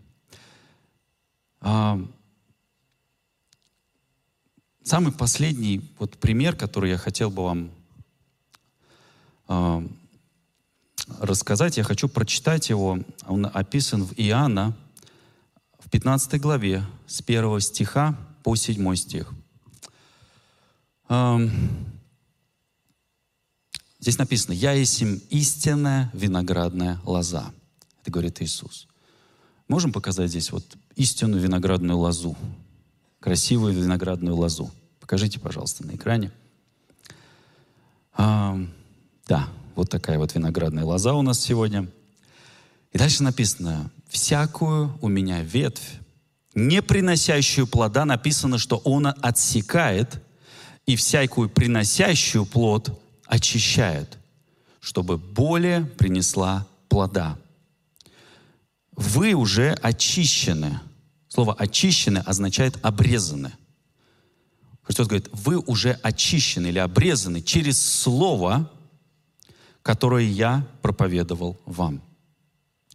[4.84, 7.70] Самый последний вот пример, который я хотел бы вам
[9.48, 9.88] э,
[11.20, 12.98] рассказать, я хочу прочитать его.
[13.26, 14.76] Он описан в Иоанна
[15.78, 19.32] в 15 главе с 1 стиха по 7 стих.
[21.08, 21.50] Эм,
[24.00, 27.52] здесь написано, «Я есть истинная виноградная лоза».
[28.00, 28.88] Это говорит Иисус.
[29.68, 32.36] Можем показать здесь вот истинную виноградную лозу?
[33.22, 34.72] Красивую виноградную лозу.
[34.98, 36.32] Покажите, пожалуйста, на экране.
[38.14, 38.58] А,
[39.28, 41.88] да, вот такая вот виноградная лоза у нас сегодня.
[42.90, 46.00] И дальше написано, всякую у меня ветвь,
[46.54, 50.20] не приносящую плода, написано, что он отсекает,
[50.84, 54.18] и всякую приносящую плод очищает,
[54.80, 57.38] чтобы более принесла плода.
[58.96, 60.80] Вы уже очищены.
[61.32, 63.54] Слово «очищены» означает «обрезаны».
[64.82, 68.70] Христос говорит, вы уже очищены или обрезаны через Слово,
[69.80, 72.02] которое я проповедовал вам.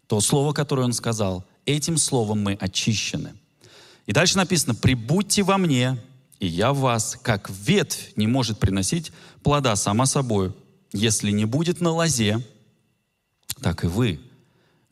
[0.06, 3.34] То Слово, которое Он сказал, этим Словом мы очищены.
[4.06, 6.00] И дальше написано, «Прибудьте во мне,
[6.40, 9.12] и я в вас, как ветвь не может приносить
[9.42, 10.56] плода сама собой,
[10.94, 12.46] если не будет на лозе,
[13.64, 14.22] так и вы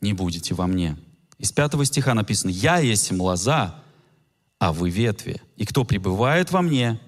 [0.00, 0.96] не будете во мне».
[1.38, 3.74] Из пятого стиха написано, «Я есть лоза,
[4.58, 5.42] а вы ветви.
[5.56, 6.98] И кто пребывает во мне,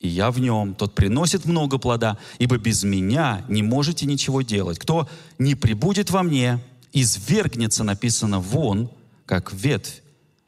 [0.00, 4.78] и я в нем, тот приносит много плода, ибо без меня не можете ничего делать.
[4.78, 6.58] Кто не прибудет во мне,
[6.92, 8.90] извергнется, написано, вон,
[9.26, 10.02] как ветвь,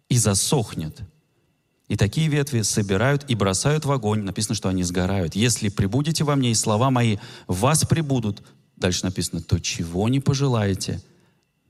[0.09, 1.01] и засохнет.
[1.89, 4.23] И такие ветви собирают и бросают в огонь.
[4.23, 5.37] Написано, что они сгорают.
[5.37, 8.43] Если прибудете во мне, и слова мои вас прибудут,
[8.77, 11.01] дальше написано, то чего не пожелаете,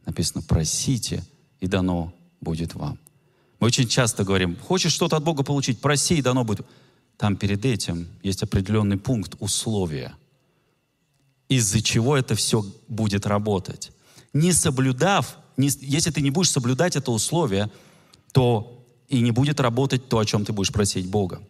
[0.07, 1.25] написано, просите,
[1.61, 2.99] и дано будет вам.
[3.61, 6.67] Мы очень часто говорим, хочешь что-то от Бога получить, проси, и дано будет.
[7.17, 10.15] Там перед этим есть определенный пункт, условия,
[11.49, 13.93] из-за чего это все будет работать.
[14.33, 17.71] Не соблюдав, не, если ты не будешь соблюдать это условие,
[18.33, 21.41] то и не будет работать то, о чем ты будешь просить Бога.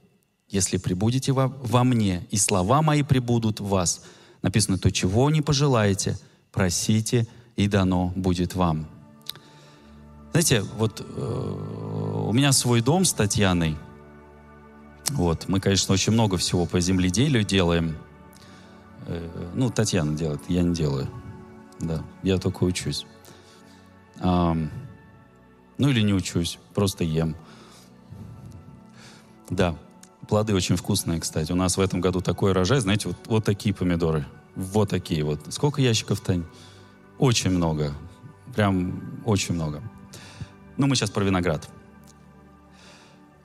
[0.49, 4.03] Если прибудете во, во мне, и слова мои прибудут в вас,
[4.43, 6.19] написано, то чего не пожелаете,
[6.53, 7.27] просите,
[7.57, 8.87] и дано будет вам.
[10.33, 13.77] Знаете, вот э, у меня свой дом с Татьяной.
[15.11, 17.97] Вот, мы, конечно, очень много всего по земледелию делаем.
[19.07, 21.09] Э, ну, Татьяна делает, я не делаю.
[21.81, 23.07] Да, я только учусь.
[24.21, 24.57] А,
[25.79, 27.37] ну или не учусь, просто ем.
[29.51, 29.77] Да,
[30.29, 31.53] плоды очень вкусные, кстати.
[31.53, 34.27] У нас в этом году такой урожай, знаете, вот, вот такие помидоры.
[34.57, 35.41] Вот такие вот.
[35.53, 36.45] Сколько ящиков, Тань?
[37.19, 37.95] Очень много.
[38.55, 39.83] Прям очень много.
[40.77, 41.69] Ну, мы сейчас про виноград.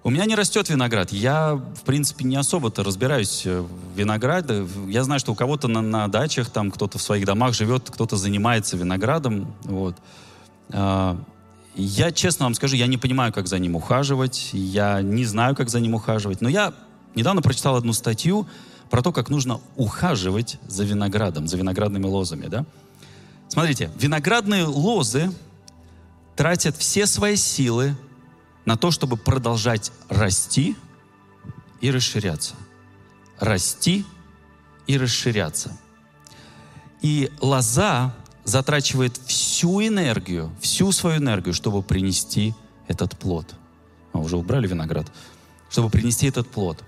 [0.01, 1.11] У меня не растет виноград.
[1.11, 4.65] Я, в принципе, не особо-то разбираюсь в винограде.
[4.87, 8.15] Я знаю, что у кого-то на, на дачах, там кто-то в своих домах живет, кто-то
[8.15, 9.53] занимается виноградом.
[9.63, 9.97] Вот.
[10.71, 11.21] А,
[11.75, 14.51] я, честно вам скажу, я не понимаю, как за ним ухаживать.
[14.53, 16.39] Я не знаю, как за ним ухаживать.
[16.39, 16.73] Но я
[17.13, 18.47] недавно прочитал одну статью
[18.89, 22.47] про то, как нужно ухаживать за виноградом, за виноградными лозами.
[22.47, 22.65] Да?
[23.49, 25.31] Смотрите, виноградные лозы
[26.35, 27.95] тратят все свои силы
[28.65, 30.75] на то, чтобы продолжать расти
[31.81, 32.55] и расширяться.
[33.39, 34.05] Расти
[34.87, 35.77] и расширяться.
[37.01, 42.53] И лоза затрачивает всю энергию, всю свою энергию, чтобы принести
[42.87, 43.55] этот плод.
[44.13, 45.11] А, уже убрали виноград.
[45.69, 46.83] Чтобы принести этот плод.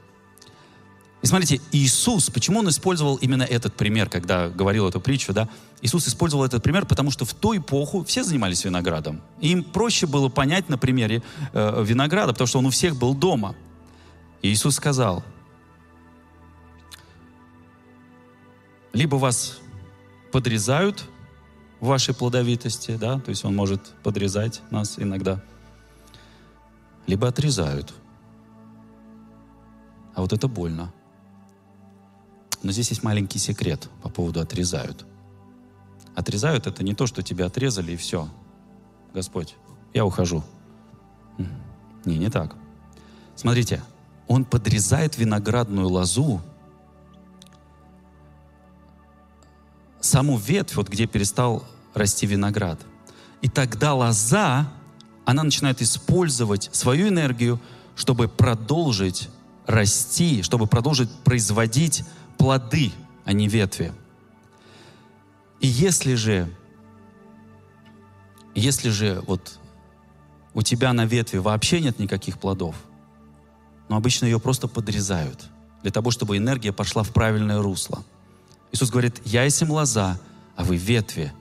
[1.22, 5.48] И смотрите, Иисус, почему Он использовал именно этот пример, когда говорил эту притчу, да?
[5.82, 9.22] Иисус использовал этот пример, потому что в ту эпоху все занимались виноградом.
[9.40, 11.22] И им проще было понять на примере
[11.54, 13.56] э, винограда, потому что он у всех был дома.
[14.42, 15.24] И Иисус сказал,
[18.94, 19.60] либо вас
[20.32, 21.08] подрезают
[21.80, 25.44] в вашей плодовитости, да, то есть Он может подрезать нас иногда,
[27.08, 27.94] либо отрезают.
[30.14, 30.94] А вот это больно.
[32.64, 35.06] Но здесь есть маленький секрет по поводу отрезают.
[36.16, 38.30] Отрезают это не то, что тебя отрезали и все.
[39.14, 39.56] Господь,
[39.94, 40.44] я ухожу.
[42.06, 42.56] Не, не так.
[43.36, 43.82] Смотрите,
[44.28, 46.42] он подрезает виноградную лозу,
[50.00, 52.80] саму ветвь, вот где перестал расти виноград.
[53.42, 54.72] И тогда лоза,
[55.26, 57.60] она начинает использовать свою энергию,
[57.96, 59.30] чтобы продолжить
[59.66, 62.04] расти, чтобы продолжить производить
[62.42, 62.92] плоды,
[63.24, 63.94] а не ветви.
[65.60, 66.52] И если же,
[68.56, 69.60] если же вот
[70.56, 72.76] у тебя на ветви вообще нет никаких плодов,
[73.90, 75.50] но обычно ее просто подрезают
[75.84, 78.04] для того, чтобы энергия пошла в правильное русло.
[78.72, 80.20] Иисус говорит, я есть им лоза,
[80.56, 81.32] а вы ветви.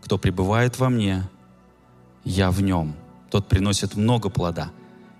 [0.00, 1.28] Кто пребывает во мне,
[2.24, 2.96] я в нем.
[3.30, 4.70] Тот приносит много плода.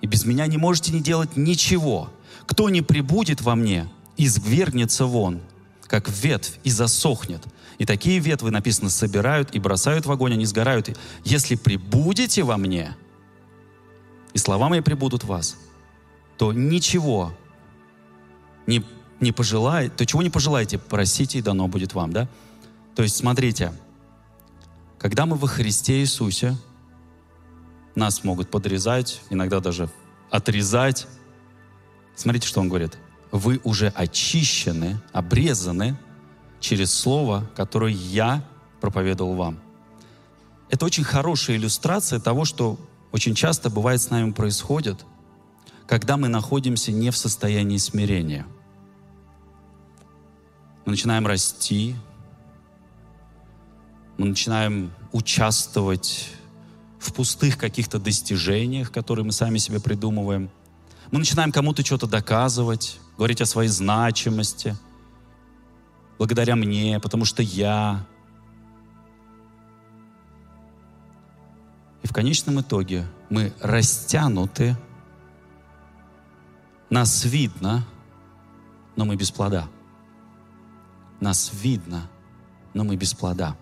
[0.01, 2.09] и без меня не можете не делать ничего.
[2.47, 3.87] Кто не прибудет во мне,
[4.17, 5.41] извергнется вон,
[5.87, 7.43] как ветвь, и засохнет.
[7.79, 10.97] И такие ветвы, написано, собирают и бросают в огонь, они сгорают.
[11.25, 12.97] Если прибудете во мне,
[14.33, 15.57] и слова мои прибудут в вас,
[16.39, 17.33] то ничего
[18.67, 18.85] не,
[19.21, 22.29] не пожелаете, то чего не пожелаете, просите, и дано будет вам, да?
[22.95, 23.73] То есть, смотрите,
[24.99, 26.57] когда мы во Христе Иисусе,
[27.95, 29.89] нас могут подрезать, иногда даже
[30.31, 31.07] отрезать.
[32.15, 32.99] Смотрите, что он говорит.
[33.33, 35.97] Вы уже очищены, обрезаны
[36.61, 38.45] через слово, которое я
[38.81, 39.59] проповедовал вам.
[40.69, 42.79] Это очень хорошая иллюстрация того, что
[43.13, 45.05] очень часто бывает с нами происходит,
[45.87, 48.47] когда мы находимся не в состоянии смирения.
[50.85, 51.95] Мы начинаем расти,
[54.19, 56.29] мы начинаем участвовать
[56.99, 60.51] в пустых каких-то достижениях, которые мы сами себе придумываем.
[61.11, 64.77] Мы начинаем кому-то что-то доказывать, говорить о своей значимости,
[66.19, 68.07] благодаря мне, потому что я.
[72.03, 74.77] И в конечном итоге мы растянуты,
[76.89, 77.85] нас видно,
[78.95, 79.69] но мы без плода.
[81.21, 82.09] Нас видно,
[82.75, 83.57] но мы без плода.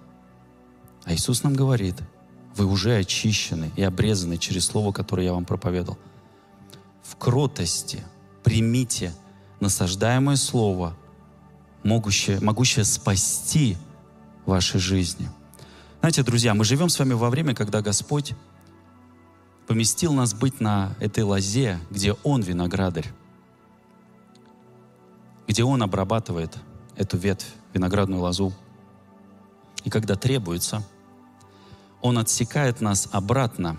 [1.05, 2.03] А Иисус нам говорит–
[2.57, 5.99] вы уже очищены и обрезаны через слово, которое я вам проповедовал.
[7.03, 8.05] В кротости
[8.43, 9.13] примите
[9.61, 10.97] насаждаемое слово,
[11.83, 13.77] могущее, могущее спасти
[14.47, 15.29] вашей жизни.
[16.01, 18.35] Знаете, друзья, мы живем с вами во время, когда Господь
[19.67, 23.11] поместил нас быть на этой лозе, где Он виноградарь,
[25.47, 26.57] где Он обрабатывает
[26.97, 28.53] эту ветвь, виноградную лозу.
[29.85, 30.83] И когда требуется–
[32.05, 33.79] он отсекает нас обратно.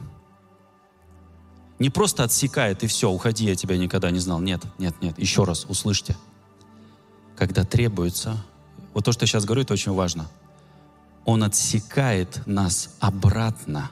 [1.78, 4.40] Не просто отсекает и все, уходи, я тебя никогда не знал.
[4.40, 5.20] Нет, нет, нет.
[5.20, 6.16] Еще раз, услышьте.
[7.36, 8.38] Когда требуется,
[8.94, 10.30] вот то, что я сейчас говорю, это очень важно.
[11.26, 13.92] Он отсекает нас обратно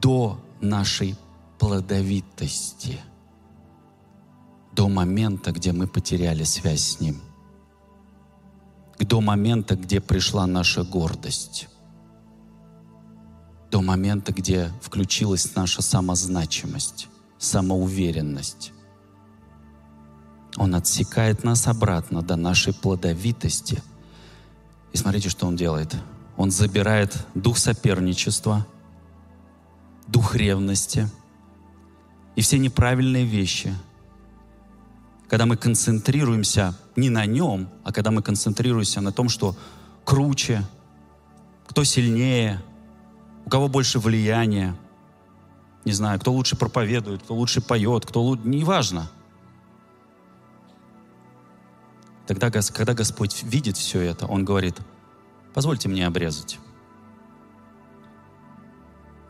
[0.00, 1.16] до нашей
[1.58, 3.00] плодовитости,
[4.72, 7.20] до момента, где мы потеряли связь с Ним,
[8.98, 11.68] до момента, где пришла наша гордость
[13.70, 17.08] до момента, где включилась наша самозначимость,
[17.38, 18.72] самоуверенность.
[20.56, 23.82] Он отсекает нас обратно до нашей плодовитости.
[24.92, 25.94] И смотрите, что он делает.
[26.36, 28.66] Он забирает дух соперничества,
[30.06, 31.08] дух ревности
[32.34, 33.74] и все неправильные вещи.
[35.28, 39.56] Когда мы концентрируемся не на нем, а когда мы концентрируемся на том, что
[40.04, 40.62] круче,
[41.66, 42.62] кто сильнее,
[43.48, 44.76] у кого больше влияния,
[45.86, 49.10] не знаю, кто лучше проповедует, кто лучше поет, кто лучше, неважно.
[52.26, 54.76] Тогда, когда Господь видит все это, Он говорит,
[55.54, 56.58] позвольте мне обрезать.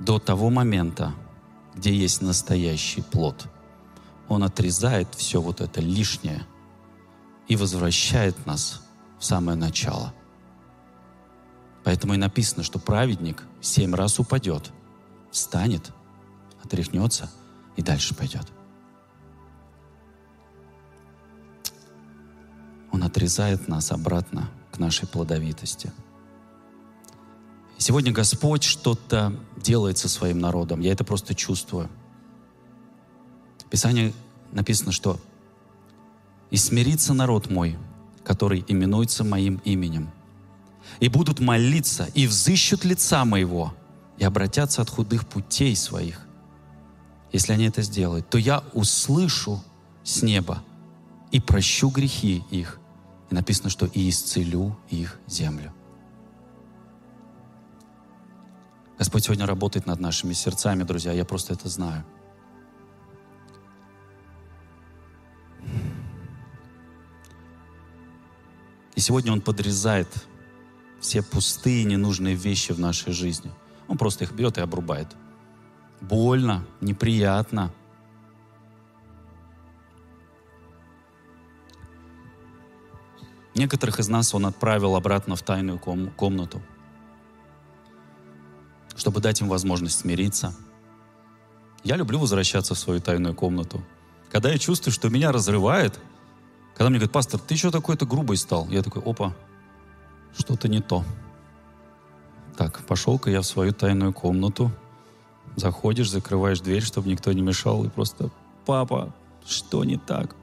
[0.01, 1.15] До того момента,
[1.77, 3.47] где есть настоящий плод.
[4.27, 6.45] Он отрезает все вот это лишнее
[7.47, 8.83] и возвращает нас
[9.21, 10.13] в самое начало.
[11.89, 14.73] Поэтому и написано, что праведник семь раз упадет,
[15.31, 15.91] встанет,
[16.63, 17.31] отряхнется
[17.77, 18.47] и дальше пойдет.
[22.93, 25.91] Он отрезает нас обратно к нашей плодовитости.
[27.79, 30.81] Сегодня Господь что-то делает со своим народом.
[30.81, 31.89] Я это просто чувствую.
[33.65, 34.13] В Писании
[34.53, 35.19] написано, что
[36.51, 37.79] «И смирится народ мой,
[38.25, 40.11] который именуется моим именем,
[41.01, 43.75] и будут молиться, и взыщут лица моего,
[44.19, 46.27] и обратятся от худых путей своих.
[47.33, 49.63] Если они это сделают, то я услышу
[50.03, 50.63] с неба
[51.31, 52.81] и прощу грехи их.
[53.31, 55.73] И написано, что и исцелю их землю.
[58.99, 62.05] Господь сегодня работает над нашими сердцами, друзья, я просто это знаю.
[68.97, 70.09] И сегодня Он подрезает
[71.01, 73.51] все пустые, ненужные вещи в нашей жизни.
[73.87, 75.09] Он просто их берет и обрубает.
[76.01, 77.73] Больно, неприятно.
[83.55, 86.63] Некоторых из нас он отправил обратно в тайную ком- комнату,
[88.95, 90.55] чтобы дать им возможность смириться.
[91.83, 93.83] Я люблю возвращаться в свою тайную комнату.
[94.31, 95.99] Когда я чувствую, что меня разрывает,
[96.75, 98.69] когда мне говорят, пастор, ты что такой-то грубый стал?
[98.69, 99.35] Я такой, опа,
[100.37, 101.05] что-то не то.
[102.57, 104.71] Так, пошел-ка я в свою тайную комнату.
[105.57, 108.31] заходишь, закрываешь дверь, чтобы никто не мешал, и просто
[108.65, 109.13] «Папа,
[109.47, 110.35] что не так?»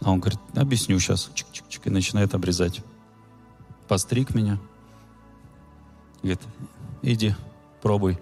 [0.00, 1.30] А он говорит, объясню сейчас.
[1.34, 2.82] Чик-чик-чик, и начинает обрезать.
[3.88, 4.58] Постриг меня.
[6.22, 6.40] Говорит,
[7.02, 7.34] иди,
[7.82, 8.18] пробуй.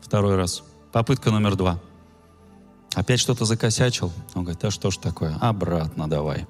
[0.00, 0.62] Второй раз.
[0.92, 1.78] Попытка номер два.
[2.94, 4.12] Опять что-то закосячил.
[4.34, 5.36] Он говорит, а что ж такое?
[5.40, 6.46] Обратно давай.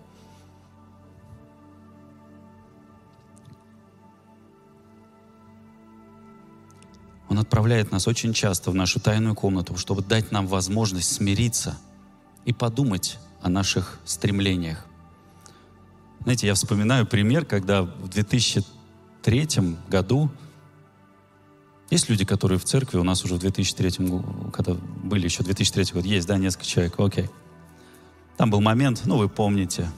[7.30, 11.78] Он отправляет нас очень часто в нашу тайную комнату, чтобы дать нам возможность смириться
[12.44, 14.84] и подумать о наших стремлениях.
[16.24, 19.48] Знаете, я вспоминаю пример, когда в 2003
[19.88, 20.28] году
[21.88, 25.94] есть люди, которые в церкви, у нас уже в 2003 году, когда были еще 2003
[25.94, 27.30] год, есть, да, несколько человек, окей.
[28.36, 29.88] Там был момент, ну, вы помните.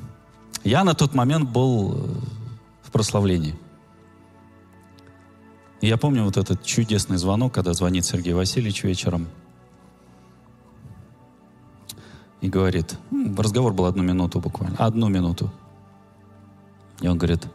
[0.65, 2.15] Я на тот момент был э,
[2.83, 3.55] в прославлении.
[5.83, 9.27] Я помню вот этот чудесный звонок, когда звонит Сергей Васильевич вечером
[12.41, 12.97] и говорит,
[13.37, 15.53] разговор был одну минуту буквально, одну минуту.
[17.01, 17.49] И он говорит,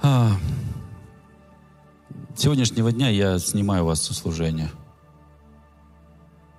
[0.00, 0.30] а,
[2.36, 4.70] сегодняшнего дня я снимаю вас со служения.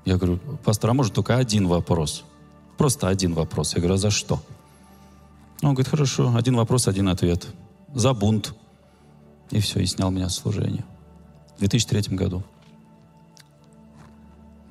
[0.04, 2.26] Я говорю, пастор, а может только один вопрос?
[2.78, 3.76] Просто один вопрос.
[3.76, 4.44] Я говорю, а за что?
[5.62, 7.48] Он говорит, хорошо, один вопрос, один ответ.
[7.94, 8.54] За бунт.
[9.52, 10.84] И все, и снял меня с служения.
[11.58, 12.44] В 2003 году.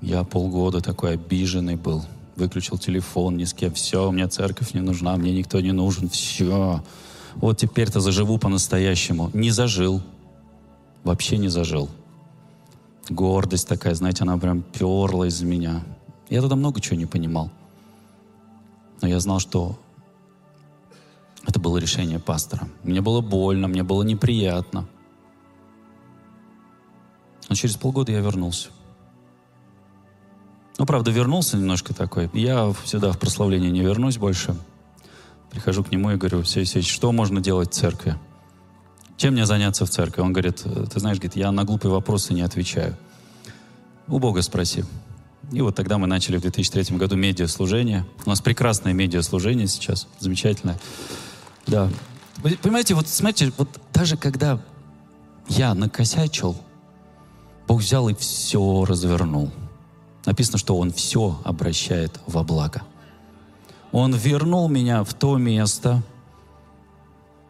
[0.00, 2.04] Я полгода такой обиженный был.
[2.36, 3.74] Выключил телефон, ни с кем.
[3.74, 6.08] Все, меня церковь не нужна, мне никто не нужен.
[6.08, 6.82] Все.
[7.36, 9.30] Вот теперь-то заживу по-настоящему.
[9.34, 10.00] Не зажил.
[11.04, 11.88] Вообще не зажил.
[13.10, 15.82] Гордость такая, знаете, она прям перла из меня.
[16.30, 17.50] Я тогда много чего не понимал.
[19.02, 19.78] Но я знал, что
[21.46, 22.68] это было решение пастора.
[22.82, 24.86] Мне было больно, мне было неприятно.
[27.48, 28.68] Но через полгода я вернулся.
[30.78, 32.30] Ну, правда, вернулся немножко такой.
[32.32, 34.56] Я всегда в прославление не вернусь больше.
[35.50, 38.16] Прихожу к нему и говорю, Сергей Алексеевич, что можно делать в церкви?
[39.16, 40.22] Чем мне заняться в церкви?
[40.22, 42.96] Он говорит, ты знаешь, говорит, я на глупые вопросы не отвечаю.
[44.08, 44.84] У Бога спроси.
[45.52, 48.06] И вот тогда мы начали в 2003 году медиаслужение.
[48.24, 50.78] У нас прекрасное медиаслужение сейчас, замечательное.
[51.66, 51.88] Да.
[52.38, 54.60] Вы понимаете, вот смотрите, вот даже когда
[55.48, 56.56] я накосячил,
[57.66, 59.50] Бог взял и все развернул.
[60.26, 62.82] Написано, что Он все обращает во благо.
[63.92, 66.02] Он вернул меня в то место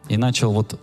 [0.09, 0.79] и начал вот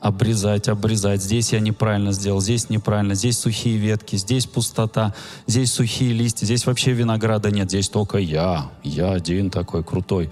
[0.00, 1.22] обрезать, обрезать.
[1.22, 5.14] Здесь я неправильно сделал, здесь неправильно, здесь сухие ветки, здесь пустота,
[5.46, 10.30] здесь сухие листья, здесь вообще винограда нет, здесь только я, я один такой крутой.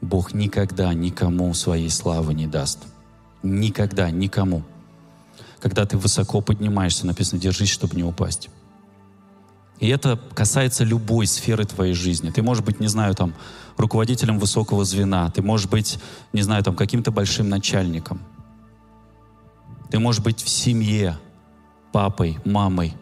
[0.00, 2.86] Бог никогда никому своей славы не даст.
[3.42, 4.62] Никогда, никому.
[5.60, 8.48] Когда ты высоко поднимаешься, написано, держись, чтобы не упасть.
[9.78, 12.30] И это касается любой сферы твоей жизни.
[12.30, 13.34] Ты можешь быть, не знаю, там,
[13.76, 15.98] руководителем высокого звена, ты можешь быть,
[16.32, 18.20] не знаю, там, каким-то большим начальником.
[19.90, 21.18] Ты можешь быть в семье,
[21.92, 22.94] папой, мамой.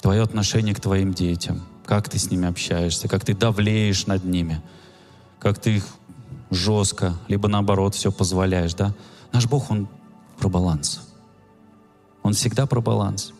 [0.00, 4.60] Твое отношение к твоим детям– как ты с ними общаешься, как ты давлеешь над ними,
[5.38, 5.86] как ты их
[6.50, 8.94] жестко, либо наоборот все позволяешь, да?
[9.32, 9.88] Наш Бог, Он
[10.38, 11.00] про баланс.
[12.22, 13.32] Он всегда про баланс.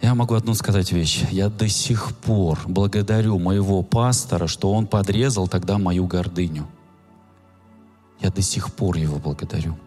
[0.00, 1.24] Я могу одну сказать вещь.
[1.30, 6.66] Я до сих пор благодарю моего пастора, что он подрезал тогда мою гордыню.
[8.20, 9.78] Я до сих пор его благодарю.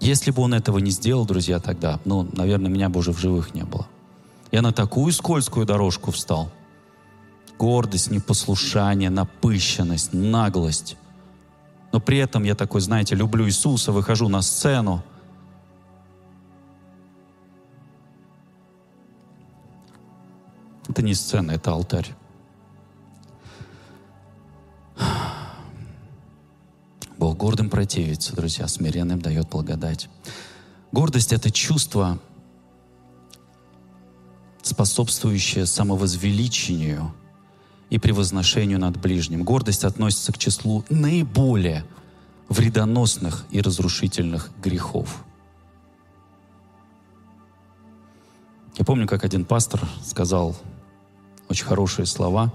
[0.00, 3.54] Если бы он этого не сделал, друзья, тогда, ну, наверное, меня бы уже в живых
[3.54, 3.86] не было.
[4.50, 6.50] Я на такую скользкую дорожку встал.
[7.58, 10.96] Гордость, непослушание, напыщенность, наглость.
[11.92, 15.02] Но при этом я такой, знаете, люблю Иисуса, выхожу на сцену.
[20.88, 22.14] Это не сцена, это алтарь.
[27.18, 30.08] Бог гордым противится, друзья, смиренным дает благодать.
[30.92, 32.18] Гордость— это чувство,
[34.68, 37.14] способствующее самовозвеличению
[37.90, 39.42] и превозношению над ближним.
[39.42, 41.84] Гордость относится к числу наиболее
[42.48, 45.24] вредоносных и разрушительных грехов.
[48.76, 50.56] Я помню, как один пастор сказал
[51.48, 52.52] очень хорошие слова.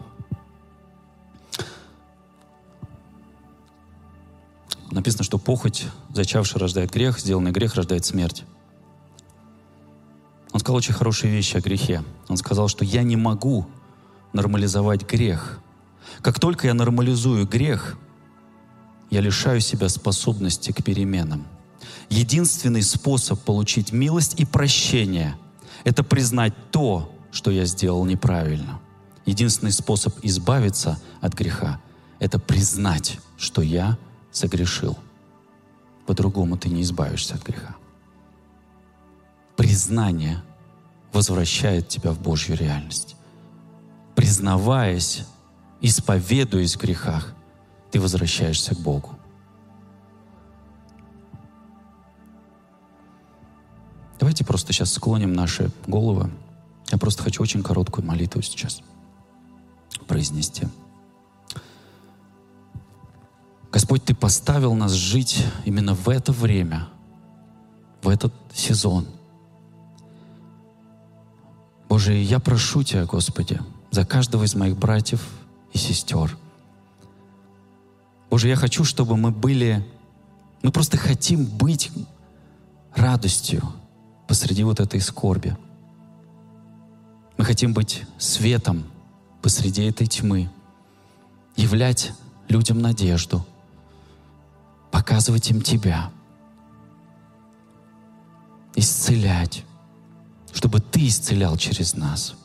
[4.91, 8.45] Написано, что похоть, зачавший, рождает грех, сделанный грех рождает смерть.
[10.53, 12.03] Он сказал очень хорошие вещи о грехе.
[12.29, 13.65] Он сказал, что я не могу
[14.31, 15.59] нормализовать грех.
[16.21, 17.97] Как только я нормализую грех,
[19.09, 21.45] я лишаю себя способности к переменам.
[22.09, 25.35] Единственный способ получить милость и прощение—
[25.83, 28.79] это признать то, что я сделал неправильно.
[29.25, 31.81] Единственный способ избавиться от греха—
[32.19, 33.97] это признать, что я
[34.31, 34.97] согрешил.
[36.05, 37.75] По-другому ты не избавишься от греха.
[39.55, 40.41] Признание
[41.11, 43.15] возвращает тебя в Божью реальность.
[44.15, 45.25] Признаваясь,
[45.81, 47.33] исповедуясь в грехах,
[47.91, 49.11] ты возвращаешься к Богу.
[54.19, 56.31] Давайте просто сейчас склоним наши головы.
[56.91, 58.81] Я просто хочу очень короткую молитву сейчас
[60.07, 60.67] произнести.
[63.71, 66.87] Господь, Ты поставил нас жить именно в это время,
[68.03, 69.07] в этот сезон.
[71.93, 75.21] Боже, я прошу Тебя, Господи, за каждого из моих братьев
[75.73, 76.35] и сестер.
[78.31, 79.87] Боже, я хочу, чтобы мы были,
[80.63, 81.91] мы просто хотим быть
[82.95, 83.61] радостью
[84.27, 85.55] посреди вот этой скорби.
[87.37, 88.85] Мы хотим быть светом
[89.43, 90.49] посреди этой тьмы,
[91.55, 92.11] являть
[92.49, 93.45] людям надежду,
[94.89, 96.09] показывать им Тебя,
[98.73, 99.63] исцелять,
[100.53, 102.35] чтобы Ты исцелял через нас.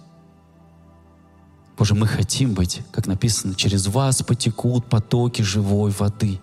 [1.76, 6.40] Боже, мы хотим быть, как написано, через вас потекут потоки живой воды.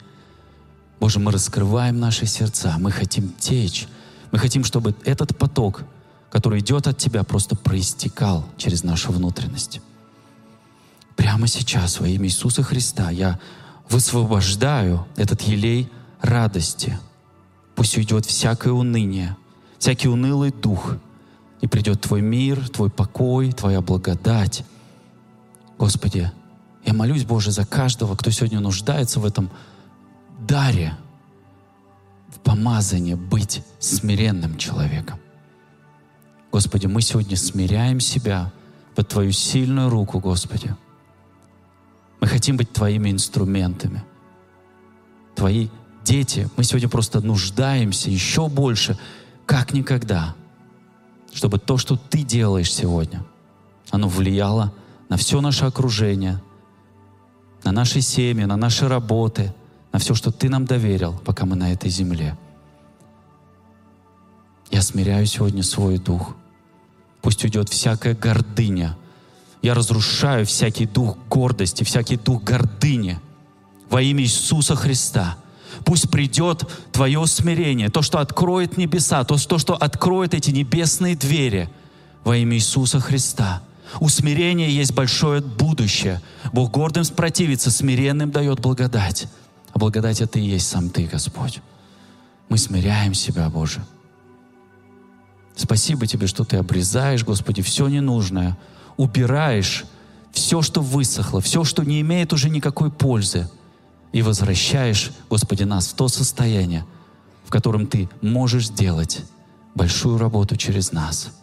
[1.00, 3.88] Боже, мы раскрываем наши сердца, мы хотим течь,
[4.32, 5.84] мы хотим, чтобы этот поток,
[6.32, 9.82] который идет от Тебя, просто проистекал через нашу внутренность.
[11.18, 13.40] Прямо сейчас во имя Иисуса Христа я
[13.90, 15.90] высвобождаю этот елей
[16.22, 16.98] радости.
[17.76, 19.36] Пусть уйдет всякое уныние,
[19.80, 20.96] всякий унылый дух,
[21.62, 24.64] и придет Твой мир, Твой покой, Твоя благодать.
[25.78, 26.32] Господи,
[26.86, 29.50] я молюсь, Боже, за каждого, кто сегодня нуждается в этом
[30.40, 30.96] даре,
[32.30, 35.20] в помазании быть смиренным человеком.
[36.52, 38.52] Господи, мы сегодня смиряем себя
[38.96, 40.76] под Твою сильную руку, Господи.
[42.22, 44.04] Мы хотим быть Твоими инструментами.
[45.36, 45.68] Твои
[46.04, 48.98] дети, мы сегодня просто нуждаемся еще больше,
[49.46, 50.36] как никогда,
[51.36, 53.24] чтобы то, что Ты делаешь сегодня,
[53.92, 54.74] оно влияло
[55.10, 56.42] на все наше окружение,
[57.64, 59.54] на наши семьи, на наши работы,
[59.92, 62.38] на все, что Ты нам доверил, пока мы на этой земле.
[64.72, 66.36] Я смиряю сегодня свой дух.
[67.22, 68.98] Пусть уйдет всякая гордыня.
[69.62, 73.20] Я разрушаю всякий дух гордости, всякий дух гордыни
[73.90, 75.38] во имя Иисуса Христа.
[75.86, 81.70] Пусть придет Твое смирение, то, что откроет небеса, то, что откроет эти небесные двери
[82.24, 83.62] во имя Иисуса Христа.
[84.00, 86.22] У смирения есть большое будущее.
[86.52, 89.28] Бог гордым противится, смиренным дает благодать.
[89.72, 91.62] А благодать это и есть сам Ты, Господь.
[92.50, 93.86] Мы смиряем себя, Боже.
[95.56, 98.58] Спасибо Тебе, что Ты обрезаешь, Господи, все ненужное,
[98.98, 99.86] убираешь
[100.32, 103.48] все, что высохло, все, что не имеет уже никакой пользы,
[104.16, 106.86] и возвращаешь, Господи, нас в то состояние,
[107.44, 109.26] в котором Ты можешь сделать
[109.76, 111.38] большую работу через нас.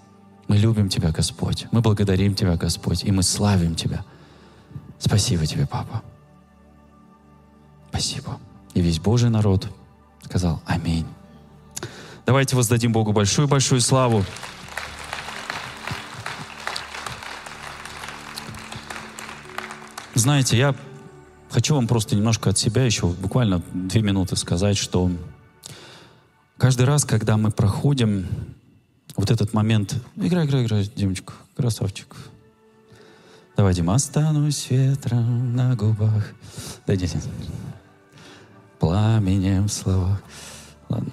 [0.48, 1.66] Мы любим Тебя, Господь.
[1.70, 4.06] Мы благодарим Тебя, Господь, и мы славим Тебя.
[4.98, 6.02] Спасибо Тебе, Папа.
[7.90, 8.40] Спасибо.
[8.72, 9.68] И весь Божий народ
[10.24, 11.04] сказал Аминь.
[12.24, 14.24] Давайте воздадим Богу большую-большую славу.
[20.14, 20.74] Знаете, я
[21.52, 25.10] хочу вам просто немножко от себя еще буквально две минуты сказать, что
[26.56, 28.26] каждый раз, когда мы проходим
[29.16, 32.16] вот этот момент, играй, играй, играй, Димочка, красавчик.
[33.54, 36.32] Давай, Дима, останусь ветром на губах.
[36.86, 37.10] Дайте.
[38.78, 40.20] Пламенем слова.
[40.88, 41.12] Ладно.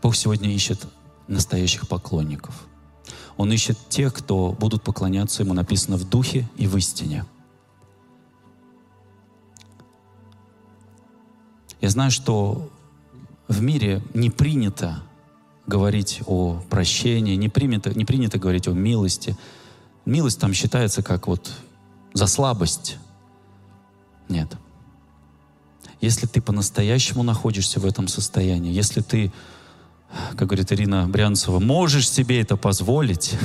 [0.00, 0.86] Бог сегодня ищет
[1.26, 2.68] настоящих поклонников.
[3.38, 7.24] Он ищет тех, кто будут поклоняться Ему, написано, в духе и в истине.
[11.80, 12.68] Я знаю, что
[13.46, 15.02] в мире не принято
[15.68, 19.36] говорить о прощении, не принято, не принято говорить о милости.
[20.04, 21.52] Милость там считается как вот
[22.14, 22.96] за слабость.
[24.28, 24.48] Нет.
[26.00, 29.32] Если ты по-настоящему находишься в этом состоянии, если ты
[30.10, 33.36] как говорит Ирина Брянцева, можешь себе это позволить,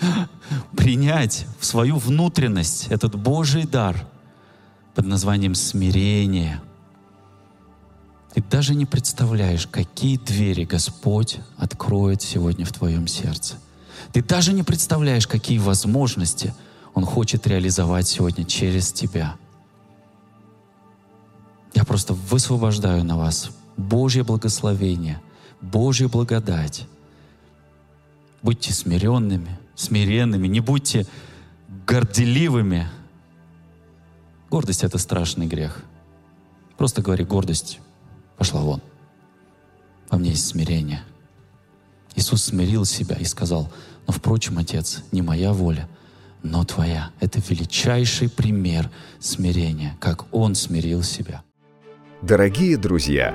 [0.76, 4.06] принять в свою внутренность этот Божий дар
[4.94, 6.60] под названием смирение.
[8.34, 13.56] Ты даже не представляешь, какие двери Господь откроет сегодня в твоем сердце.
[14.12, 16.54] Ты даже не представляешь, какие возможности
[16.94, 19.36] Он хочет реализовать сегодня через тебя.
[21.74, 25.20] Я просто высвобождаю на вас Божье благословение,
[25.60, 26.86] Божья благодать.
[28.42, 31.06] Будьте смиренными, смиренными, не будьте
[31.86, 32.88] горделивыми.
[34.50, 35.82] Гордость— это страшный грех.
[36.76, 37.80] Просто говори, гордость
[38.36, 38.80] пошла вон.
[40.10, 41.02] Во мне есть смирение.
[42.14, 43.70] Иисус смирил себя и сказал,
[44.06, 45.88] но, впрочем, Отец, не моя воля,
[46.42, 47.10] но Твоя.
[47.20, 51.42] Это величайший пример смирения, как Он смирил себя.
[52.22, 53.34] Дорогие друзья,